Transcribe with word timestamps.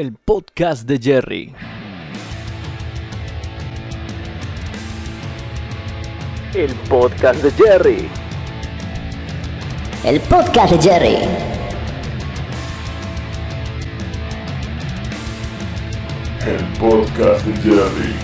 El 0.00 0.14
podcast 0.14 0.88
de 0.88 0.98
Jerry. 0.98 1.52
El 6.54 6.74
podcast 6.88 7.42
de 7.42 7.50
Jerry. 7.50 8.08
El 10.02 10.20
podcast 10.20 10.72
de 10.72 10.80
Jerry. 10.80 11.16
El 16.46 16.64
podcast 16.78 17.44
de 17.44 17.62
Jerry. 17.62 18.14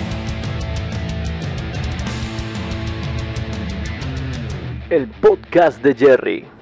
El 4.89 5.09
podcast 5.09 5.83
de 5.83 5.95
Jerry. 5.95 6.56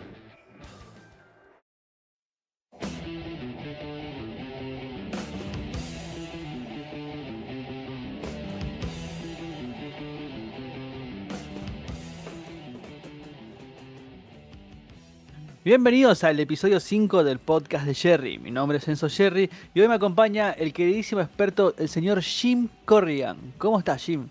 Bienvenidos 15.64 16.24
al 16.24 16.38
episodio 16.40 16.78
5 16.78 17.24
del 17.24 17.38
podcast 17.38 17.86
de 17.86 17.94
Jerry. 17.94 18.38
Mi 18.38 18.50
nombre 18.50 18.76
es 18.76 18.86
Enzo 18.86 19.08
Jerry 19.08 19.48
y 19.72 19.80
hoy 19.80 19.88
me 19.88 19.94
acompaña 19.94 20.52
el 20.52 20.74
queridísimo 20.74 21.22
experto, 21.22 21.72
el 21.78 21.88
señor 21.88 22.20
Jim 22.20 22.68
Corrigan. 22.84 23.38
¿Cómo 23.56 23.78
estás, 23.78 24.04
Jim? 24.04 24.28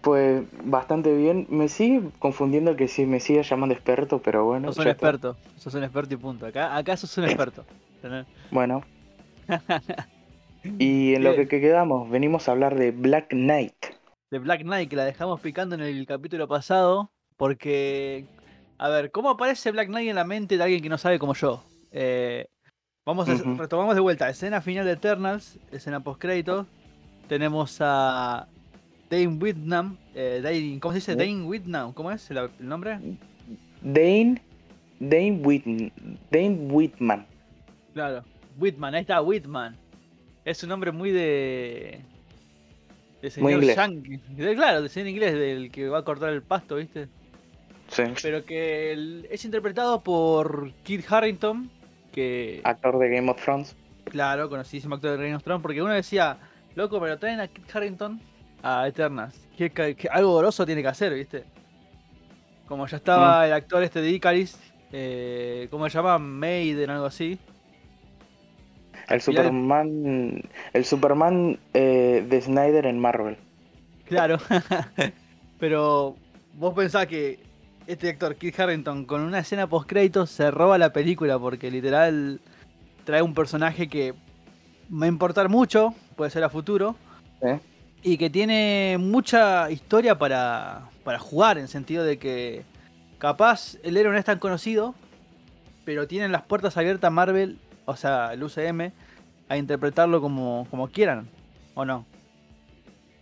Pues 0.00 0.44
bastante 0.62 1.12
bien. 1.12 1.48
Me 1.50 1.68
sigue 1.68 2.02
confundiendo 2.20 2.76
que 2.76 2.86
si 2.86 3.04
me 3.04 3.18
sigue 3.18 3.42
llamando 3.42 3.74
experto, 3.74 4.22
pero 4.22 4.44
bueno. 4.44 4.72
Sos 4.72 4.84
un 4.84 4.92
experto, 4.92 5.36
sos 5.56 5.74
un 5.74 5.82
experto 5.82 6.14
y 6.14 6.16
punto. 6.16 6.46
Acá, 6.46 6.76
acá 6.76 6.96
sos 6.96 7.18
un 7.18 7.24
experto. 7.24 7.64
Bueno. 8.52 8.82
Y 10.78 11.14
en 11.14 11.24
lo 11.24 11.34
que 11.34 11.48
quedamos, 11.48 12.10
venimos 12.10 12.46
a 12.46 12.52
hablar 12.52 12.78
de 12.78 12.90
Black 12.90 13.30
Knight. 13.30 13.74
de 14.30 14.38
Black 14.38 14.60
Knight, 14.60 14.90
que 14.90 14.96
la 14.96 15.06
dejamos 15.06 15.40
picando 15.40 15.74
en 15.74 15.80
el 15.80 16.06
capítulo 16.06 16.46
pasado, 16.48 17.10
porque, 17.38 18.26
a 18.82 18.88
ver, 18.88 19.10
¿cómo 19.10 19.28
aparece 19.30 19.70
Black 19.72 19.88
Knight 19.88 20.08
en 20.08 20.16
la 20.16 20.24
mente 20.24 20.56
de 20.56 20.62
alguien 20.62 20.82
que 20.82 20.88
no 20.88 20.96
sabe 20.96 21.18
como 21.18 21.34
yo? 21.34 21.62
Eh, 21.92 22.46
vamos 23.04 23.28
a, 23.28 23.34
retomamos 23.34 23.94
de 23.94 24.00
vuelta, 24.00 24.28
escena 24.30 24.62
final 24.62 24.86
de 24.86 24.92
Eternals, 24.92 25.58
escena 25.70 26.00
post 26.00 26.20
créditos, 26.20 26.66
tenemos 27.28 27.76
a 27.80 28.48
Dane 29.10 29.26
Whitman, 29.26 29.98
eh, 30.14 30.40
Dane- 30.42 30.80
¿cómo 30.80 30.92
se 30.92 30.98
dice? 31.00 31.14
Dane 31.14 31.42
Whitman, 31.42 31.92
¿cómo 31.92 32.10
es 32.10 32.30
el, 32.30 32.38
el 32.38 32.50
nombre? 32.68 32.98
Dane. 33.82 34.40
Dane 34.98 35.32
Whitman. 35.44 35.92
Dane 36.30 36.48
Whitman. 36.70 37.26
Claro, 37.92 38.24
Whitman, 38.58 38.94
ahí 38.94 39.02
está, 39.02 39.20
Whitman. 39.20 39.76
Es 40.44 40.62
un 40.62 40.70
nombre 40.70 40.90
muy 40.90 41.10
de... 41.10 42.00
De 43.20 43.30
señor 43.30 43.52
inglés. 43.52 43.76
yankee. 43.76 44.16
De- 44.30 44.54
claro, 44.54 44.80
de 44.82 44.88
señor 44.88 45.08
inglés, 45.08 45.34
del 45.34 45.70
que 45.70 45.88
va 45.90 45.98
a 45.98 46.04
cortar 46.04 46.32
el 46.32 46.42
pasto, 46.42 46.76
¿viste? 46.76 47.08
Sí. 47.90 48.02
Pero 48.22 48.44
que 48.44 48.92
el- 48.92 49.28
es 49.30 49.44
interpretado 49.44 50.00
por 50.00 50.72
Kit 50.84 51.04
Harrington, 51.10 51.70
que, 52.12 52.60
Actor 52.64 52.98
de 52.98 53.10
Game 53.10 53.30
of 53.30 53.42
Thrones. 53.42 53.76
claro, 54.04 54.48
conocidísimo 54.48 54.94
actor 54.96 55.12
de 55.18 55.24
Game 55.24 55.36
of 55.36 55.42
Thrones, 55.44 55.62
porque 55.62 55.82
uno 55.82 55.92
decía, 55.92 56.38
loco, 56.74 57.00
pero 57.00 57.18
traen 57.18 57.40
a 57.40 57.48
Kit 57.48 57.64
Harrington 57.74 58.20
a 58.62 58.86
Eternas. 58.88 59.34
¿Qué, 59.56 59.70
ca- 59.70 59.92
qué- 59.94 60.08
algo 60.08 60.32
goroso 60.32 60.64
tiene 60.66 60.82
que 60.82 60.88
hacer, 60.88 61.12
¿viste? 61.14 61.44
Como 62.66 62.86
ya 62.86 62.96
estaba 62.98 63.46
el 63.46 63.52
actor 63.52 63.82
este 63.82 64.00
de 64.00 64.10
Icaris, 64.10 64.56
eh, 64.92 65.66
¿cómo 65.70 65.88
se 65.88 65.98
llama? 65.98 66.18
Maiden, 66.18 66.90
algo 66.90 67.06
así. 67.06 67.38
El 69.08 69.20
Superman. 69.20 70.42
El 70.72 70.84
Superman 70.84 71.58
eh, 71.74 72.24
de 72.28 72.40
Snyder 72.40 72.86
en 72.86 73.00
Marvel. 73.00 73.36
Claro. 74.06 74.38
pero 75.58 76.16
vos 76.54 76.74
pensás 76.74 77.06
que 77.06 77.40
este 77.92 78.08
actor, 78.08 78.36
Kit 78.36 78.58
Harrington, 78.58 79.04
con 79.04 79.20
una 79.20 79.40
escena 79.40 79.66
post 79.66 79.88
créditos 79.88 80.30
se 80.30 80.50
roba 80.50 80.78
la 80.78 80.92
película 80.92 81.38
porque 81.38 81.70
literal 81.70 82.40
trae 83.04 83.20
un 83.20 83.34
personaje 83.34 83.88
que 83.88 84.14
va 84.92 85.06
a 85.06 85.08
importar 85.08 85.48
mucho, 85.48 85.94
puede 86.14 86.30
ser 86.30 86.44
a 86.44 86.50
futuro, 86.50 86.94
¿eh? 87.40 87.58
y 88.02 88.16
que 88.16 88.30
tiene 88.30 88.96
mucha 89.00 89.70
historia 89.72 90.16
para, 90.16 90.88
para 91.02 91.18
jugar, 91.18 91.58
en 91.58 91.66
sentido 91.66 92.04
de 92.04 92.18
que 92.18 92.62
capaz 93.18 93.76
el 93.82 93.96
héroe 93.96 94.12
no 94.12 94.18
es 94.18 94.24
tan 94.24 94.38
conocido, 94.38 94.94
pero 95.84 96.06
tienen 96.06 96.30
las 96.30 96.42
puertas 96.42 96.76
abiertas 96.76 97.10
Marvel, 97.10 97.58
o 97.86 97.96
sea, 97.96 98.32
el 98.32 98.42
UCM, 98.44 98.92
a 99.48 99.56
interpretarlo 99.56 100.20
como, 100.20 100.66
como 100.70 100.88
quieran, 100.88 101.28
¿o 101.74 101.84
no? 101.84 102.06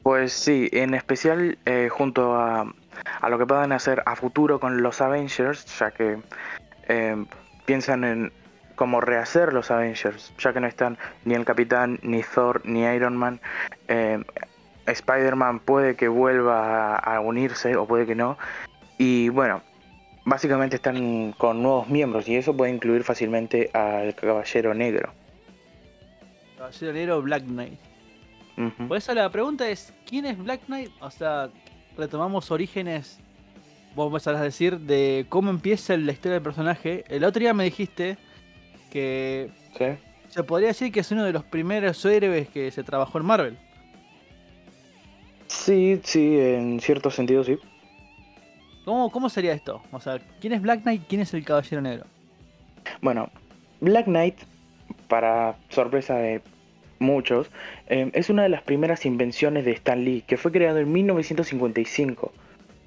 Pues 0.03 0.35
sí, 0.35 0.69
en 0.73 0.93
especial 0.93 1.59
eh, 1.65 1.89
junto 1.91 2.35
a, 2.35 2.71
a 3.21 3.29
lo 3.29 3.39
que 3.39 3.47
puedan 3.47 3.73
hacer 3.73 4.03
a 4.07 4.17
futuro 4.17 4.61
con 4.61 4.83
los 4.83 5.01
Avengers, 5.01 5.79
ya 5.79 5.91
que 5.91 6.19
eh, 6.89 7.25
piensan 7.65 8.05
en 8.05 8.33
cómo 8.79 9.01
rehacer 9.01 9.53
los 9.53 9.71
Avengers, 9.71 10.33
ya 10.39 10.53
que 10.53 10.61
no 10.61 10.67
están 10.67 10.99
ni 11.25 11.35
el 11.35 11.45
Capitán, 11.45 11.99
ni 12.03 12.23
Thor, 12.23 12.63
ni 12.65 12.85
Iron 12.85 13.17
Man. 13.17 13.41
Eh, 13.89 14.23
Spider-Man 14.87 15.61
puede 15.61 15.97
que 15.97 16.09
vuelva 16.09 16.97
a, 16.97 17.21
unirse 17.21 17.77
o 17.77 17.87
puede 17.87 18.07
que 18.07 18.15
no. 18.15 18.39
Y 18.97 19.29
bueno, 19.29 19.63
básicamente 20.25 20.77
están 20.77 21.33
con 21.33 21.63
nuevos 21.63 21.89
miembros 21.89 22.29
y 22.29 22.37
eso 22.37 22.57
puede 22.57 22.73
incluir 22.73 23.05
fácilmente 23.05 23.71
al 23.75 24.15
Caballero 24.15 24.73
Negro. 24.75 25.13
Caballero 26.57 26.93
Negro 26.93 27.23
Black 27.23 27.45
Knight. 27.45 27.79
Por 28.89 28.97
eso 28.97 29.15
la 29.15 29.31
pregunta 29.31 29.69
es, 29.69 29.93
¿quién 30.05 30.25
es 30.27 30.37
Black 30.37 30.65
Knight? 30.67 30.91
O 31.01 31.11
sea, 31.11 31.49
retomamos 31.99 32.51
orígenes, 32.51 33.19
vos 33.95 34.11
vas 34.11 34.27
a 34.29 34.41
decir, 34.41 34.79
de 34.79 35.27
cómo 35.29 35.51
empieza 35.51 35.97
la 35.97 36.13
historia 36.13 36.35
del 36.35 36.43
personaje. 36.43 37.05
El 37.09 37.25
otro 37.25 37.41
día 37.41 37.53
me 37.53 37.65
dijiste 37.65 38.17
que 38.91 39.51
¿Sí? 39.77 39.85
se 40.29 40.43
podría 40.45 40.69
decir 40.69 40.93
que 40.93 41.01
es 41.01 41.11
uno 41.11 41.25
de 41.25 41.33
los 41.33 41.45
primeros 41.45 42.03
héroes 42.05 42.49
que 42.49 42.71
se 42.71 42.85
trabajó 42.85 43.19
en 43.19 43.27
Marvel. 43.27 43.59
sí, 45.49 46.01
sí, 46.05 46.39
en 46.39 46.81
cierto 46.81 47.11
sentido 47.11 47.43
sí. 47.45 47.59
¿Cómo, 48.85 49.11
¿Cómo 49.11 49.29
sería 49.29 49.53
esto? 49.53 49.83
O 49.93 50.01
sea, 50.01 50.19
¿quién 50.41 50.53
es 50.55 50.63
Black 50.63 50.83
Knight? 50.83 51.03
¿Quién 51.09 51.21
es 51.21 51.35
el 51.35 51.45
Caballero 51.45 51.83
Negro? 51.83 52.07
Bueno, 53.03 53.31
Black 53.81 54.07
Knight, 54.07 54.37
para 55.09 55.57
sorpresa 55.69 56.15
de 56.17 56.41
muchos, 56.99 57.51
eh, 57.89 58.11
es 58.15 58.31
una 58.31 58.43
de 58.43 58.49
las 58.49 58.63
primeras 58.63 59.07
invenciones 59.07 59.65
de 59.65 59.73
Stan 59.73 60.03
Lee, 60.05 60.23
que 60.27 60.37
fue 60.37 60.53
creado 60.53 60.79
en 60.79 60.91
1955, 60.93 62.33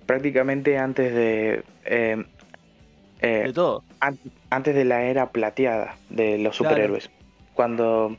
prácticamente 0.05 0.77
antes 0.77 1.13
de, 1.13 1.63
eh, 1.85 2.25
eh, 3.21 3.43
De 3.47 3.53
todo. 3.53 3.83
an- 3.99 4.17
antes 4.49 4.75
de 4.75 4.85
la 4.85 5.03
era 5.03 5.31
plateada 5.31 5.95
de 6.09 6.37
los 6.37 6.57
Claro. 6.57 6.73
superhéroes, 6.75 7.09
cuando 7.53 8.17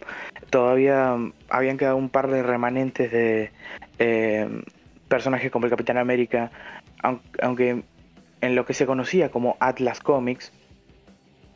todavía 0.51 1.17
habían 1.49 1.77
quedado 1.79 1.97
un 1.97 2.09
par 2.11 2.31
de 2.31 2.43
remanentes 2.43 3.11
de 3.11 3.51
eh, 3.99 4.49
personajes 5.09 5.51
como 5.51 5.67
el 5.67 5.71
Capitán 5.71 5.99
América, 5.99 6.51
aun- 7.03 7.21
aunque 7.41 7.83
en 8.41 8.55
lo 8.55 8.65
que 8.67 8.75
se 8.75 8.87
conocía 8.87 9.31
como 9.31 9.57
Atlas 9.61 10.01
Comics, 10.01 10.53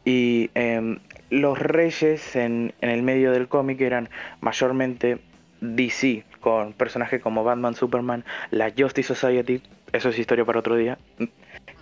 y 0.04 0.50
em, 0.54 0.98
los 1.30 1.58
reyes 1.58 2.36
en, 2.36 2.72
en 2.80 2.90
el 2.90 3.02
medio 3.02 3.32
del 3.32 3.48
cómic 3.48 3.80
eran 3.80 4.08
mayormente 4.40 5.18
DC, 5.60 6.24
con 6.40 6.72
personajes 6.72 7.20
como 7.22 7.42
Batman, 7.44 7.74
Superman, 7.74 8.24
la 8.50 8.72
Justice 8.76 9.14
Society, 9.14 9.62
eso 9.92 10.10
es 10.10 10.18
historia 10.18 10.44
para 10.44 10.60
otro 10.60 10.76
día. 10.76 10.98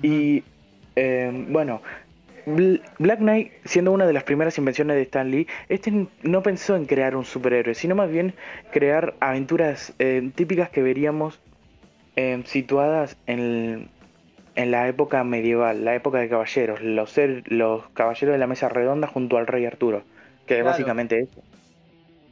Y 0.02 0.42
em, 0.96 1.52
bueno, 1.52 1.82
Bl- 2.46 2.80
Black 2.98 3.18
Knight, 3.18 3.52
siendo 3.64 3.92
una 3.92 4.06
de 4.06 4.12
las 4.12 4.22
primeras 4.24 4.56
invenciones 4.58 4.96
de 4.96 5.02
Stan 5.02 5.30
Lee, 5.30 5.46
este 5.68 6.06
no 6.22 6.42
pensó 6.42 6.76
en 6.76 6.86
crear 6.86 7.16
un 7.16 7.24
superhéroe, 7.24 7.74
sino 7.74 7.94
más 7.94 8.10
bien 8.10 8.34
crear 8.70 9.14
aventuras 9.20 9.92
eh, 9.98 10.30
típicas 10.34 10.70
que 10.70 10.82
veríamos 10.82 11.40
em, 12.16 12.44
situadas 12.44 13.16
en, 13.26 13.88
en 14.56 14.70
la 14.70 14.88
época 14.88 15.24
medieval, 15.24 15.84
la 15.84 15.94
época 15.94 16.18
de 16.18 16.28
caballeros, 16.28 16.80
los, 16.82 17.10
ser- 17.10 17.44
los 17.52 17.88
caballeros 17.90 18.34
de 18.34 18.38
la 18.38 18.46
mesa 18.46 18.68
redonda 18.68 19.08
junto 19.08 19.36
al 19.38 19.46
rey 19.46 19.64
Arturo, 19.66 20.04
que 20.46 20.62
Claro. 20.62 20.70
básicamente 20.70 21.20
es 21.20 21.28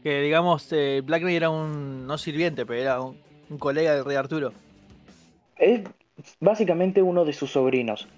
Que 0.02 0.20
digamos, 0.20 0.68
eh, 0.72 1.00
Black 1.04 1.22
Knight 1.22 1.36
era 1.36 1.50
un, 1.50 2.06
no 2.06 2.18
sirviente, 2.18 2.66
pero 2.66 2.80
era 2.80 3.00
un, 3.00 3.16
un 3.50 3.58
colega 3.58 3.94
del 3.94 4.04
rey 4.04 4.16
Arturo. 4.16 4.52
Es 5.56 5.82
básicamente 6.40 7.02
uno 7.02 7.24
de 7.24 7.32
sus 7.32 7.50
sobrinos. 7.52 8.08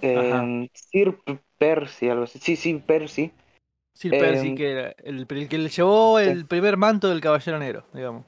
Eh, 0.00 0.68
Sir 0.74 1.18
Percy, 1.58 2.08
algo 2.08 2.24
así. 2.24 2.38
Sí, 2.38 2.56
sí, 2.56 2.74
Percy. 2.84 3.32
Sir 3.94 4.12
Em, 4.12 4.18
Percy, 4.18 4.54
que 4.54 4.70
era 4.70 4.94
el, 5.04 5.26
el 5.28 5.48
que 5.48 5.58
le 5.58 5.68
llevó 5.68 6.18
el 6.18 6.46
primer 6.46 6.76
manto 6.76 7.08
del 7.08 7.20
Caballero 7.20 7.58
Negro, 7.58 7.84
digamos. 7.92 8.24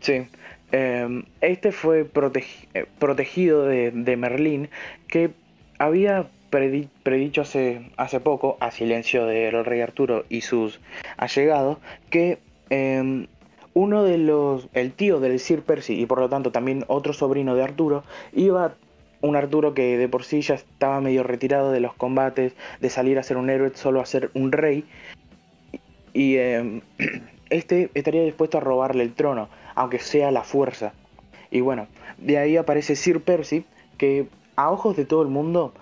Sí. 0.00 0.28
Eh, 0.76 1.22
este 1.40 1.70
fue 1.70 2.00
eh, 2.00 2.86
protegido 2.98 3.64
de, 3.64 4.16
Merlín, 4.16 4.70
que 5.06 5.30
había 5.78 6.26
predi- 6.50 6.88
predicho 7.04 7.42
hace, 7.42 8.20
poco, 8.24 8.56
a 8.58 8.72
silencio 8.72 9.24
del 9.24 9.64
rey 9.64 9.82
Arturo 9.82 10.24
y 10.28 10.40
sus 10.40 10.80
allegados, 11.16 11.78
que 12.10 12.38
eh, 12.70 13.28
uno 13.72 14.02
de 14.02 14.18
los, 14.18 14.68
el 14.74 14.90
tío 14.90 15.20
del 15.20 15.38
Sir 15.38 15.62
Percy 15.62 15.94
y 15.94 16.06
por 16.06 16.18
lo 16.18 16.28
tanto 16.28 16.50
también 16.50 16.84
otro 16.88 17.12
sobrino 17.12 17.54
de 17.54 17.62
Arturo, 17.62 18.02
iba 18.32 18.74
un 19.20 19.36
Arturo 19.36 19.74
que 19.74 19.96
de 19.96 20.08
por 20.08 20.24
sí 20.24 20.40
ya 20.40 20.54
estaba 20.56 21.00
medio 21.00 21.22
retirado 21.22 21.70
de 21.70 21.78
los 21.78 21.94
combates, 21.94 22.52
de 22.80 22.90
salir 22.90 23.20
a 23.20 23.22
ser 23.22 23.36
un 23.36 23.48
héroe, 23.48 23.70
solo 23.74 24.00
a 24.00 24.06
ser 24.06 24.32
un 24.34 24.50
rey, 24.50 24.84
y 26.12 26.34
eh, 26.34 26.82
este 27.54 27.90
estaría 27.94 28.22
dispuesto 28.22 28.58
a 28.58 28.60
robarle 28.60 29.04
el 29.04 29.14
trono, 29.14 29.48
aunque 29.74 30.00
sea 30.00 30.30
la 30.30 30.42
fuerza. 30.42 30.92
Y 31.50 31.60
bueno, 31.60 31.86
de 32.18 32.38
ahí 32.38 32.56
aparece 32.56 32.96
Sir 32.96 33.22
Percy, 33.22 33.64
que 33.96 34.26
a 34.56 34.70
ojos 34.70 34.96
de 34.96 35.04
todo 35.04 35.22
el 35.22 35.28
mundo 35.28 35.72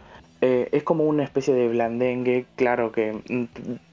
eh, 0.43 0.69
es 0.73 0.83
como 0.83 1.05
una 1.05 1.25
especie 1.25 1.55
de 1.55 1.69
blandengue, 1.69 2.45
claro 2.57 2.93
que 2.93 3.13
mm, 3.13 3.45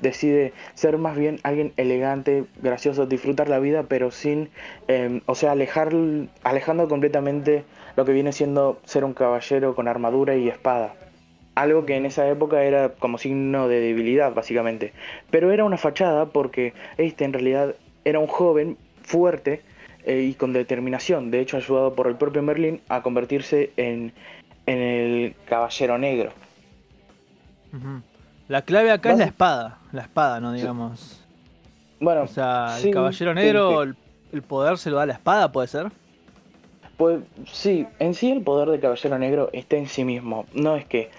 decide 0.01 0.51
ser 0.73 0.97
más 0.97 1.15
bien 1.15 1.39
alguien 1.43 1.71
elegante, 1.77 2.45
gracioso, 2.61 3.05
disfrutar 3.05 3.47
la 3.47 3.59
vida, 3.59 3.83
pero 3.83 4.11
sin, 4.11 4.49
eh, 4.89 5.21
o 5.25 5.35
sea, 5.35 5.51
alejar, 5.51 5.93
alejando 6.43 6.89
completamente 6.89 7.63
lo 7.95 8.03
que 8.03 8.11
viene 8.11 8.33
siendo 8.33 8.79
ser 8.83 9.05
un 9.05 9.13
caballero 9.13 9.73
con 9.73 9.87
armadura 9.87 10.35
y 10.35 10.49
espada. 10.49 10.95
Algo 11.59 11.85
que 11.85 11.97
en 11.97 12.05
esa 12.05 12.25
época 12.29 12.63
era 12.63 12.93
como 12.93 13.17
signo 13.17 13.67
de 13.67 13.81
debilidad, 13.81 14.33
básicamente. 14.33 14.93
Pero 15.29 15.51
era 15.51 15.65
una 15.65 15.75
fachada 15.75 16.27
porque 16.27 16.73
este 16.97 17.25
en 17.25 17.33
realidad 17.33 17.75
era 18.05 18.19
un 18.19 18.27
joven 18.27 18.77
fuerte 19.03 19.61
eh, 20.05 20.21
y 20.21 20.35
con 20.35 20.53
determinación. 20.53 21.31
De 21.31 21.41
hecho, 21.41 21.57
ayudado 21.57 21.95
por 21.95 22.07
el 22.07 22.15
propio 22.15 22.41
Merlin 22.41 22.79
a 22.87 23.01
convertirse 23.01 23.73
en, 23.75 24.13
en 24.67 24.77
el 24.77 25.35
caballero 25.49 25.97
negro. 25.97 26.31
La 28.47 28.61
clave 28.61 28.91
acá 28.91 29.11
es 29.11 29.17
la 29.17 29.25
espada, 29.25 29.79
la 29.91 30.03
espada, 30.03 30.39
no 30.39 30.53
digamos. 30.53 31.25
Bueno, 31.99 32.21
O 32.21 32.27
sea, 32.27 32.77
sí, 32.79 32.87
el 32.87 32.93
caballero 32.93 33.33
negro, 33.33 33.83
sí. 33.83 33.91
el 34.31 34.43
poder 34.43 34.77
se 34.77 34.89
lo 34.89 34.95
da 34.95 35.05
la 35.05 35.13
espada, 35.13 35.51
¿puede 35.51 35.67
ser? 35.67 35.91
Pues 36.95 37.21
sí, 37.45 37.85
en 37.99 38.13
sí 38.13 38.31
el 38.31 38.41
poder 38.41 38.69
del 38.69 38.81
Caballero 38.81 39.17
Negro 39.17 39.49
está 39.53 39.77
en 39.77 39.87
sí 39.87 40.03
mismo. 40.03 40.45
No 40.53 40.75
es 40.75 40.83
que 40.83 41.09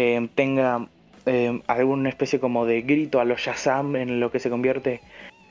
eh, 0.00 0.28
tenga 0.36 0.86
eh, 1.26 1.60
alguna 1.66 2.08
especie 2.08 2.38
como 2.38 2.66
de 2.66 2.82
grito 2.82 3.18
a 3.18 3.24
los 3.24 3.40
Shazam 3.40 3.96
en 3.96 4.20
lo 4.20 4.30
que 4.30 4.38
se 4.38 4.48
convierte 4.48 5.00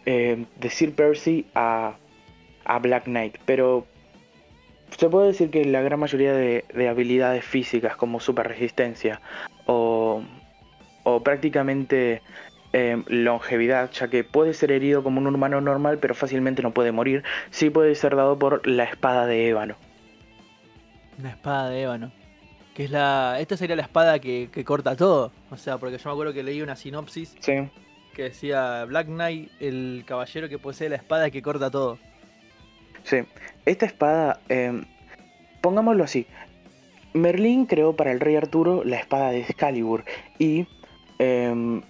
eh, 0.06 0.46
de 0.56 0.70
Sir 0.70 0.96
Percy 0.96 1.46
a, 1.54 1.96
a 2.64 2.80
Black 2.80 3.04
Knight. 3.04 3.40
Pero 3.46 3.86
se 4.98 5.10
puede 5.10 5.28
decir 5.28 5.50
que 5.50 5.66
la 5.66 5.82
gran 5.82 6.00
mayoría 6.00 6.32
de, 6.32 6.64
de 6.74 6.88
habilidades 6.88 7.44
físicas 7.44 7.98
como 7.98 8.22
super 8.22 8.48
resistencia 8.48 9.20
o, 9.66 10.22
o 11.04 11.24
prácticamente 11.24 12.22
longevidad, 13.08 13.90
ya 13.92 14.08
que 14.08 14.24
puede 14.24 14.54
ser 14.54 14.72
herido 14.72 15.02
como 15.02 15.20
un 15.20 15.28
humano 15.28 15.60
normal, 15.62 15.98
pero 15.98 16.14
fácilmente 16.14 16.62
no 16.62 16.72
puede 16.72 16.92
morir, 16.92 17.24
sí 17.50 17.72
puede 17.72 17.96
ser 17.96 18.16
dado 18.16 18.38
por 18.38 18.68
la 18.68 18.84
espada 18.84 19.26
de 19.26 19.50
ébano. 19.50 19.76
Una 21.18 21.32
espada 21.32 21.70
de 21.70 21.82
ébano. 21.82 22.12
Que 22.78 22.84
es 22.84 22.92
la. 22.92 23.38
Esta 23.40 23.58
sería 23.58 23.76
la 23.76 23.82
espada 23.82 24.20
que, 24.20 24.50
que 24.52 24.64
corta 24.64 24.96
todo. 24.96 25.32
O 25.50 25.58
sea, 25.58 25.80
porque 25.80 25.98
yo 25.98 26.10
me 26.10 26.12
acuerdo 26.14 26.32
que 26.32 26.44
leí 26.44 26.62
una 26.62 26.76
sinopsis 26.76 27.36
Sí, 27.40 27.54
que 28.14 28.22
decía 28.22 28.86
Black 28.86 29.08
Knight, 29.08 29.50
el 29.60 30.04
caballero 30.06 30.48
que 30.48 30.60
posee 30.60 30.88
la 30.88 30.98
espada 30.98 31.32
que 31.32 31.42
corta 31.42 31.72
todo. 31.72 31.98
sí. 33.04 33.18
Esta 33.66 33.88
espada, 33.88 34.42
eh, 34.48 34.84
pongámoslo 35.62 36.04
así, 36.04 36.28
Merlín 37.14 37.66
creó 37.66 37.96
para 37.96 38.12
el 38.12 38.20
rey 38.20 38.36
Arturo 38.36 38.84
la 38.84 38.98
espada 38.98 39.32
de 39.32 39.40
Excalibur 39.40 40.06
y 40.38 40.68
eh, 41.18 41.82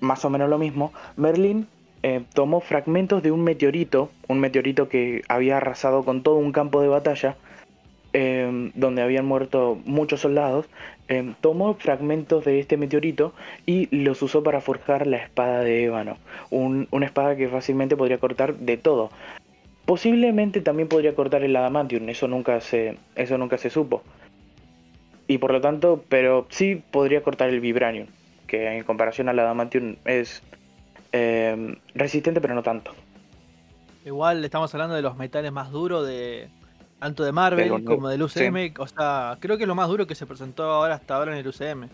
más 0.00 0.22
o 0.26 0.28
menos 0.28 0.50
lo 0.50 0.58
mismo, 0.58 0.92
Merlín 1.16 1.66
eh, 2.02 2.24
tomó 2.34 2.60
fragmentos 2.60 3.22
de 3.22 3.32
un 3.32 3.42
meteorito, 3.42 4.10
un 4.28 4.38
meteorito 4.38 4.90
que 4.90 5.22
había 5.28 5.56
arrasado 5.56 6.04
con 6.04 6.22
todo 6.22 6.36
un 6.36 6.52
campo 6.52 6.82
de 6.82 6.88
batalla, 6.88 7.38
eh, 8.18 8.70
donde 8.74 9.02
habían 9.02 9.26
muerto 9.26 9.78
muchos 9.84 10.20
soldados, 10.22 10.64
eh, 11.08 11.34
tomó 11.42 11.74
fragmentos 11.74 12.46
de 12.46 12.58
este 12.60 12.78
meteorito 12.78 13.34
y 13.66 13.94
los 13.94 14.22
usó 14.22 14.42
para 14.42 14.62
forjar 14.62 15.06
la 15.06 15.18
espada 15.18 15.60
de 15.60 15.84
ébano, 15.84 16.16
un- 16.48 16.88
una 16.90 17.04
espada 17.04 17.36
que 17.36 17.46
fácilmente 17.48 17.94
podría 17.94 18.16
cortar 18.16 18.54
de 18.56 18.78
todo. 18.78 19.10
Posiblemente 19.84 20.62
también 20.62 20.88
podría 20.88 21.14
cortar 21.14 21.44
el 21.44 21.54
adamantium, 21.54 22.08
eso 22.08 22.26
nunca 22.26 22.58
se, 22.62 22.96
eso 23.16 23.36
nunca 23.36 23.58
se 23.58 23.68
supo. 23.68 24.02
Y 25.28 25.36
por 25.38 25.52
lo 25.52 25.60
tanto, 25.60 26.02
pero 26.08 26.46
sí 26.48 26.82
podría 26.90 27.22
cortar 27.22 27.50
el 27.50 27.60
vibranium, 27.60 28.06
que 28.46 28.78
en 28.78 28.84
comparación 28.84 29.28
al 29.28 29.38
adamantium 29.38 29.96
es 30.06 30.42
eh, 31.12 31.76
resistente 31.94 32.40
pero 32.40 32.54
no 32.54 32.62
tanto. 32.62 32.92
Igual 34.06 34.42
estamos 34.44 34.72
hablando 34.74 34.94
de 34.94 35.02
los 35.02 35.16
metales 35.16 35.52
más 35.52 35.70
duros 35.70 36.06
de. 36.06 36.48
Tanto 36.98 37.24
de 37.24 37.32
Marvel 37.32 37.68
De 37.68 37.84
como 37.84 38.08
del 38.08 38.22
UCM. 38.22 38.74
O 38.78 38.86
sea, 38.86 39.36
creo 39.40 39.56
que 39.56 39.64
es 39.64 39.68
lo 39.68 39.74
más 39.74 39.88
duro 39.88 40.06
que 40.06 40.14
se 40.14 40.26
presentó 40.26 40.64
ahora 40.64 40.94
hasta 40.94 41.16
ahora 41.16 41.32
en 41.32 41.38
el 41.38 41.46
UCM. 41.46 41.88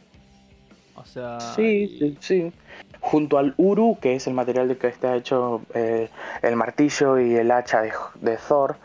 O 0.94 1.04
sea. 1.04 1.40
Sí, 1.40 1.96
sí, 1.98 2.16
sí. 2.20 2.52
Junto 3.00 3.38
al 3.38 3.54
Uru, 3.56 3.98
que 4.00 4.14
es 4.14 4.26
el 4.26 4.34
material 4.34 4.68
de 4.68 4.76
que 4.76 4.86
está 4.86 5.16
hecho 5.16 5.62
eh, 5.74 6.08
el 6.42 6.56
martillo 6.56 7.18
y 7.18 7.34
el 7.34 7.50
hacha 7.50 7.82
de, 7.82 7.92
de 8.20 8.36
Thor, 8.36 8.76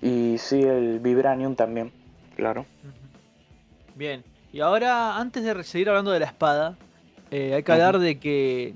y 0.00 0.36
sí 0.38 0.62
el 0.62 1.00
vibranium 1.00 1.56
también, 1.56 1.90
claro. 2.36 2.66
Bien, 3.96 4.22
y 4.52 4.60
ahora 4.60 5.18
antes 5.18 5.42
de 5.42 5.64
seguir 5.64 5.88
hablando 5.88 6.12
de 6.12 6.20
la 6.20 6.26
espada, 6.26 6.76
eh, 7.30 7.54
hay 7.54 7.62
que 7.64 7.72
hablar 7.72 7.98
de 7.98 8.20
que 8.20 8.74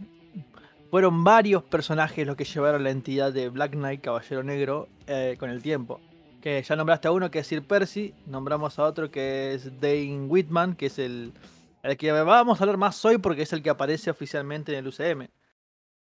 fueron 0.91 1.23
varios 1.23 1.63
personajes 1.63 2.27
los 2.27 2.35
que 2.35 2.45
llevaron 2.45 2.83
la 2.83 2.91
entidad 2.91 3.33
de 3.33 3.49
Black 3.51 3.73
Knight, 3.73 4.01
Caballero 4.01 4.43
Negro, 4.43 4.89
eh, 5.07 5.37
con 5.39 5.51
el 5.51 5.63
tiempo. 5.63 6.01
Que 6.49 6.63
ya 6.63 6.77
nombraste 6.77 7.07
a 7.09 7.13
uno 7.13 7.31
que 7.31 7.41
es 7.41 7.47
Sir 7.47 7.63
Percy, 7.63 8.15
nombramos 8.25 8.79
a 8.79 8.85
otro 8.85 9.11
que 9.11 9.53
es 9.53 9.71
Dane 9.83 10.29
Whitman, 10.29 10.77
que 10.77 10.87
es 10.87 10.99
el, 10.99 11.35
el 11.83 11.97
que 11.99 12.11
vamos 12.11 12.59
a 12.59 12.65
hablar 12.65 12.79
más 12.79 13.05
hoy 13.05 13.19
porque 13.19 13.43
es 13.43 13.53
el 13.53 13.63
que 13.63 13.69
aparece 13.69 14.11
oficialmente 14.11 14.73
en 14.73 14.79
el 14.79 14.87
UCM. 14.89 15.29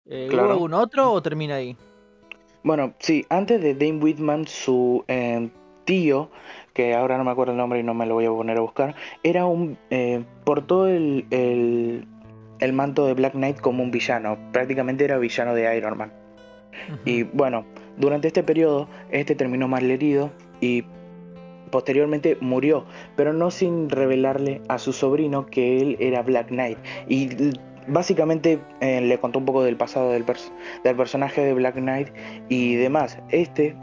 Eh, 0.07 0.25
¿Hubo 0.25 0.31
Claro. 0.31 0.53
algún 0.53 0.73
otro 0.73 1.11
o 1.11 1.21
termina 1.21 1.57
ahí? 1.57 1.77
Bueno, 2.63 2.95
sí, 2.97 3.23
antes 3.29 3.61
de 3.61 3.75
Dane 3.75 3.99
Whitman, 4.01 4.47
su 4.47 5.05
eh, 5.07 5.47
tío, 5.85 6.31
que 6.73 6.95
ahora 6.95 7.19
no 7.19 7.23
me 7.23 7.29
acuerdo 7.29 7.51
el 7.51 7.59
nombre 7.59 7.79
y 7.79 7.83
no 7.83 7.93
me 7.93 8.07
lo 8.07 8.15
voy 8.15 8.25
a 8.25 8.29
poner 8.29 8.57
a 8.57 8.61
buscar, 8.61 8.95
era 9.21 9.45
un. 9.45 9.77
Eh, 9.91 10.23
portó 10.43 10.87
el, 10.87 11.27
el, 11.29 12.07
el 12.61 12.73
manto 12.73 13.05
de 13.05 13.13
Black 13.13 13.33
Knight 13.33 13.59
como 13.59 13.83
un 13.83 13.91
villano, 13.91 14.39
prácticamente 14.51 15.05
era 15.05 15.19
villano 15.19 15.53
de 15.53 15.77
Iron 15.77 15.99
Man. 15.99 16.11
Y 17.05 17.21
bueno, 17.21 17.63
durante 17.97 18.27
este 18.27 18.43
periodo, 18.43 18.87
este 19.11 19.35
terminó 19.35 19.67
mal 19.67 19.89
herido 19.89 20.31
y 20.59 20.83
posteriormente 21.71 22.37
murió, 22.41 22.85
pero 23.15 23.31
no 23.33 23.49
sin 23.51 23.89
revelarle 23.89 24.61
a 24.67 24.77
su 24.77 24.91
sobrino 24.93 25.45
que 25.45 25.79
él 25.81 25.97
era 25.99 26.21
Black 26.21 26.47
Knight. 26.47 26.77
Y 27.07 27.29
básicamente 27.87 28.59
eh, 28.81 29.01
le 29.01 29.17
contó 29.19 29.39
un 29.39 29.45
poco 29.45 29.63
del 29.63 29.77
pasado 29.77 30.11
del, 30.11 30.25
pers- 30.25 30.51
del 30.83 30.95
personaje 30.95 31.41
de 31.41 31.53
Black 31.53 31.75
Knight 31.75 32.09
y 32.49 32.75
demás. 32.75 33.17
Este 33.29 33.75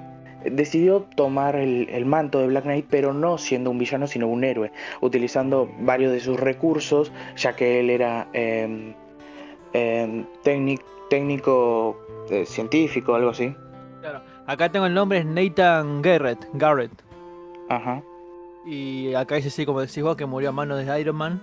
decidió 0.44 1.00
tomar 1.16 1.56
el, 1.56 2.04
manto 2.06 2.38
de 2.40 2.46
Black 2.48 2.64
Knight, 2.64 2.86
pero 2.90 3.12
no 3.12 3.38
siendo 3.38 3.70
un 3.70 3.78
villano, 3.78 4.06
sino 4.06 4.28
un 4.28 4.44
héroe, 4.44 4.70
utilizando 5.00 5.68
varios 5.80 6.12
de 6.12 6.20
sus 6.20 6.38
recursos, 6.38 7.10
ya 7.36 7.56
que 7.56 7.80
él 7.80 7.90
era 7.90 8.28
em, 8.34 8.94
em, 9.72 10.26
técnic- 10.44 10.84
técnico 11.10 11.98
eh, 12.30 12.44
científico, 12.46 13.14
algo 13.14 13.30
así. 13.30 13.54
Claro. 14.00 14.22
Acá 14.46 14.70
tengo 14.70 14.86
el 14.86 14.94
nombre, 14.94 15.18
es 15.18 15.26
Nathan 15.26 16.02
Garrett. 16.02 16.46
Garrett. 16.54 16.92
Ajá. 17.68 18.02
Y 18.66 19.14
acá 19.14 19.36
dice 19.36 19.50
sí, 19.50 19.64
como 19.66 19.80
decís 19.80 20.02
vos, 20.02 20.16
que 20.16 20.26
murió 20.26 20.50
a 20.50 20.52
manos 20.52 20.84
de 20.84 21.00
Iron 21.00 21.16
Man 21.16 21.40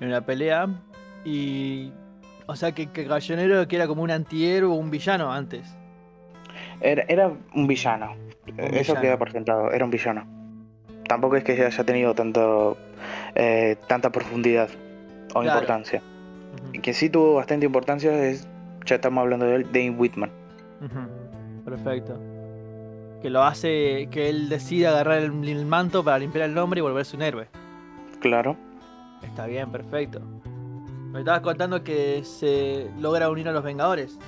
en 0.00 0.08
una 0.08 0.20
pelea. 0.24 0.68
Y. 1.24 1.92
O 2.46 2.56
sea 2.56 2.72
que, 2.72 2.90
que 2.90 3.04
Gallonero 3.04 3.66
que 3.68 3.76
era 3.76 3.86
como 3.86 4.02
un 4.02 4.10
antihéroe 4.10 4.70
o 4.70 4.74
un 4.74 4.90
villano 4.90 5.32
antes. 5.32 5.66
Era, 6.80 7.04
era 7.08 7.30
un 7.54 7.66
villano. 7.66 8.14
Eso 8.56 8.78
villano. 8.94 9.00
queda 9.00 9.18
por 9.18 9.30
sentado, 9.32 9.70
era 9.70 9.84
un 9.84 9.90
villano. 9.90 10.26
Tampoco 11.06 11.36
es 11.36 11.44
que 11.44 11.52
haya 11.64 11.84
tenido 11.84 12.14
tanto 12.14 12.76
eh, 13.34 13.76
tanta 13.86 14.10
profundidad 14.10 14.68
o 15.34 15.40
Claro. 15.40 15.46
importancia. 15.46 16.02
Y 16.72 16.80
que 16.80 16.92
sí 16.92 17.08
tuvo 17.08 17.34
bastante 17.34 17.64
importancia 17.66 18.12
es, 18.24 18.46
ya 18.84 18.96
estamos 18.96 19.22
hablando 19.22 19.46
de 19.46 19.56
él, 19.56 19.66
Dane 19.72 19.90
Whitman. 19.90 20.30
ujú. 20.80 21.21
Perfecto. 21.76 22.18
Que 23.22 23.30
lo 23.30 23.42
hace. 23.42 24.08
Que 24.10 24.28
él 24.28 24.48
decide 24.48 24.88
agarrar 24.88 25.18
el, 25.18 25.48
el 25.48 25.66
manto 25.66 26.04
para 26.04 26.18
limpiar 26.18 26.44
el 26.44 26.54
nombre 26.54 26.78
y 26.78 26.82
volverse 26.82 27.16
un 27.16 27.22
héroe. 27.22 27.48
Claro. 28.20 28.56
Está 29.22 29.46
bien, 29.46 29.70
perfecto. 29.70 30.20
Me 31.12 31.20
estabas 31.20 31.40
contando 31.40 31.82
que 31.84 32.24
se 32.24 32.90
logra 32.98 33.30
unir 33.30 33.48
a 33.48 33.52
los 33.52 33.62
Vengadores. 33.62 34.18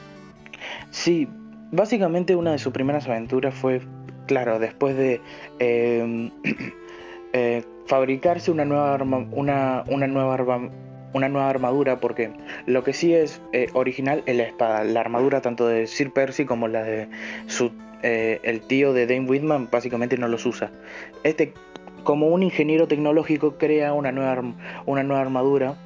Sí, 0.91 1.29
básicamente 1.73 2.37
una 2.37 2.53
de 2.53 2.59
sus 2.59 2.73
primeras 2.73 3.07
aventuras 3.09 3.55
fue, 3.55 3.81
claro, 4.27 4.59
después 4.59 4.97
de 4.97 5.21
eh, 5.59 6.31
eh, 7.33 7.65
fabricarse 7.87 8.51
una 8.51 8.65
nueva 8.65 8.95
arma, 8.95 9.27
una, 9.33 9.85
una 9.89 10.07
nueva 10.07 10.35
arma, 10.35 10.71
una 11.15 11.31
nueva 11.31 11.49
armadura, 11.49 12.01
porque 12.01 12.31
lo 12.67 12.85
que 12.85 12.93
sí 12.93 13.15
es 13.15 13.41
eh, 13.53 13.69
original 13.73 14.23
es 14.27 14.37
la 14.37 14.43
espada. 14.43 14.85
La 14.85 15.01
armadura 15.01 15.41
tanto 15.41 15.67
de 15.67 15.87
Sir 15.87 16.13
Percy 16.13 16.45
como 16.45 16.69
la 16.69 16.83
de 16.83 17.09
su, 17.47 17.73
eh, 18.03 18.41
el 18.43 18.61
tío 18.61 18.93
de 18.93 19.07
Dane 19.07 19.27
Whitman 19.27 19.69
básicamente 19.73 20.19
no 20.19 20.29
los 20.29 20.45
usa. 20.45 20.71
Este, 21.23 21.55
como 22.03 22.27
un 22.29 22.43
ingeniero 22.43 22.87
tecnológico, 22.87 23.57
crea 23.57 23.95
una 23.95 24.13
nueva, 24.13 24.43
una 24.85 25.03
nueva 25.03 25.23
armadura. 25.23 25.77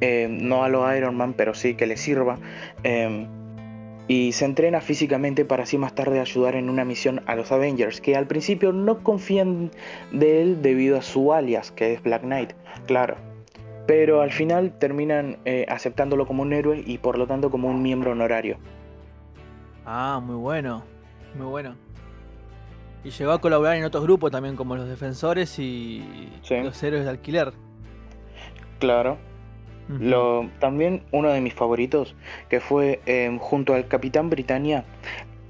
eh, 0.00 0.28
no 0.30 0.64
a 0.64 0.68
lo 0.68 0.94
Iron 0.94 1.16
Man, 1.16 1.34
pero 1.34 1.54
sí 1.54 1.74
que 1.74 1.86
le 1.86 1.96
sirva. 1.96 2.38
eh, 2.84 3.26
y 4.06 4.32
se 4.32 4.44
entrena 4.44 4.82
físicamente 4.82 5.46
para 5.46 5.62
así 5.62 5.78
más 5.78 5.94
tarde 5.94 6.20
ayudar 6.20 6.56
en 6.56 6.68
una 6.68 6.84
misión 6.84 7.22
a 7.26 7.36
los 7.36 7.50
Avengers, 7.52 8.02
que 8.02 8.16
al 8.16 8.26
principio 8.26 8.70
no 8.72 9.02
confían 9.02 9.70
de 10.12 10.42
él 10.42 10.60
debido 10.60 10.98
a 10.98 11.02
su 11.02 11.32
alias, 11.32 11.70
que 11.70 11.94
es 11.94 12.02
Black 12.02 12.20
Knight, 12.20 12.52
claro. 12.86 13.16
Pero 13.86 14.22
al 14.22 14.30
final 14.32 14.78
terminan 14.78 15.38
eh, 15.44 15.66
aceptándolo 15.68 16.26
como 16.26 16.42
un 16.42 16.52
héroe 16.52 16.82
y 16.86 16.98
por 16.98 17.18
lo 17.18 17.26
tanto 17.26 17.50
como 17.50 17.68
un 17.68 17.82
miembro 17.82 18.12
honorario. 18.12 18.56
Ah, 19.84 20.20
muy 20.22 20.36
bueno. 20.36 20.84
Muy 21.36 21.46
bueno. 21.46 21.76
Y 23.04 23.10
llegó 23.10 23.32
a 23.32 23.40
colaborar 23.40 23.76
en 23.76 23.84
otros 23.84 24.02
grupos 24.04 24.30
también, 24.30 24.56
como 24.56 24.76
los 24.76 24.88
defensores 24.88 25.58
y 25.58 26.30
Sí. 26.42 26.56
los 26.62 26.82
héroes 26.82 27.04
de 27.04 27.10
alquiler. 27.10 27.52
Claro. 28.78 29.18
Lo, 29.86 30.48
también 30.60 31.02
uno 31.12 31.28
de 31.30 31.42
mis 31.42 31.52
favoritos, 31.52 32.16
que 32.48 32.60
fue 32.60 33.00
eh, 33.04 33.36
junto 33.38 33.74
al 33.74 33.86
Capitán 33.86 34.30
Britannia, 34.30 34.86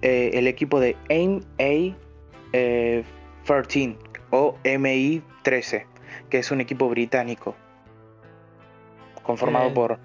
eh, 0.02 0.32
el 0.34 0.48
equipo 0.48 0.80
de 0.80 0.96
AIM-A 1.08 1.94
eh, 2.52 3.04
13 3.44 3.96
o 4.30 4.56
MI-13, 4.64 5.86
que 6.30 6.38
es 6.38 6.50
un 6.50 6.60
equipo 6.60 6.88
británico, 6.88 7.54
conformado 9.24 9.74
por, 9.74 9.98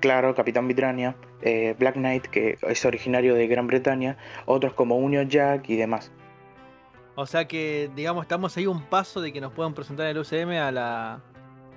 claro, 0.00 0.34
Capitán 0.34 0.66
Britannia, 0.66 1.14
eh, 1.42 1.76
Black 1.78 1.94
Knight, 1.94 2.26
que 2.26 2.58
es 2.62 2.84
originario 2.84 3.34
de 3.34 3.46
Gran 3.46 3.68
Bretaña, 3.68 4.16
otros 4.46 4.74
como 4.74 4.96
Union 4.96 5.28
Jack 5.28 5.68
y 5.70 5.76
demás. 5.76 6.10
O 7.14 7.26
sea 7.26 7.46
que, 7.46 7.90
digamos, 7.94 8.22
estamos 8.24 8.56
ahí 8.56 8.66
un 8.66 8.82
paso 8.82 9.20
de 9.20 9.32
que 9.32 9.40
nos 9.40 9.52
puedan 9.52 9.74
presentar 9.74 10.06
el 10.06 10.18
UCM 10.18 10.58
a 10.58 10.72
la 10.72 11.20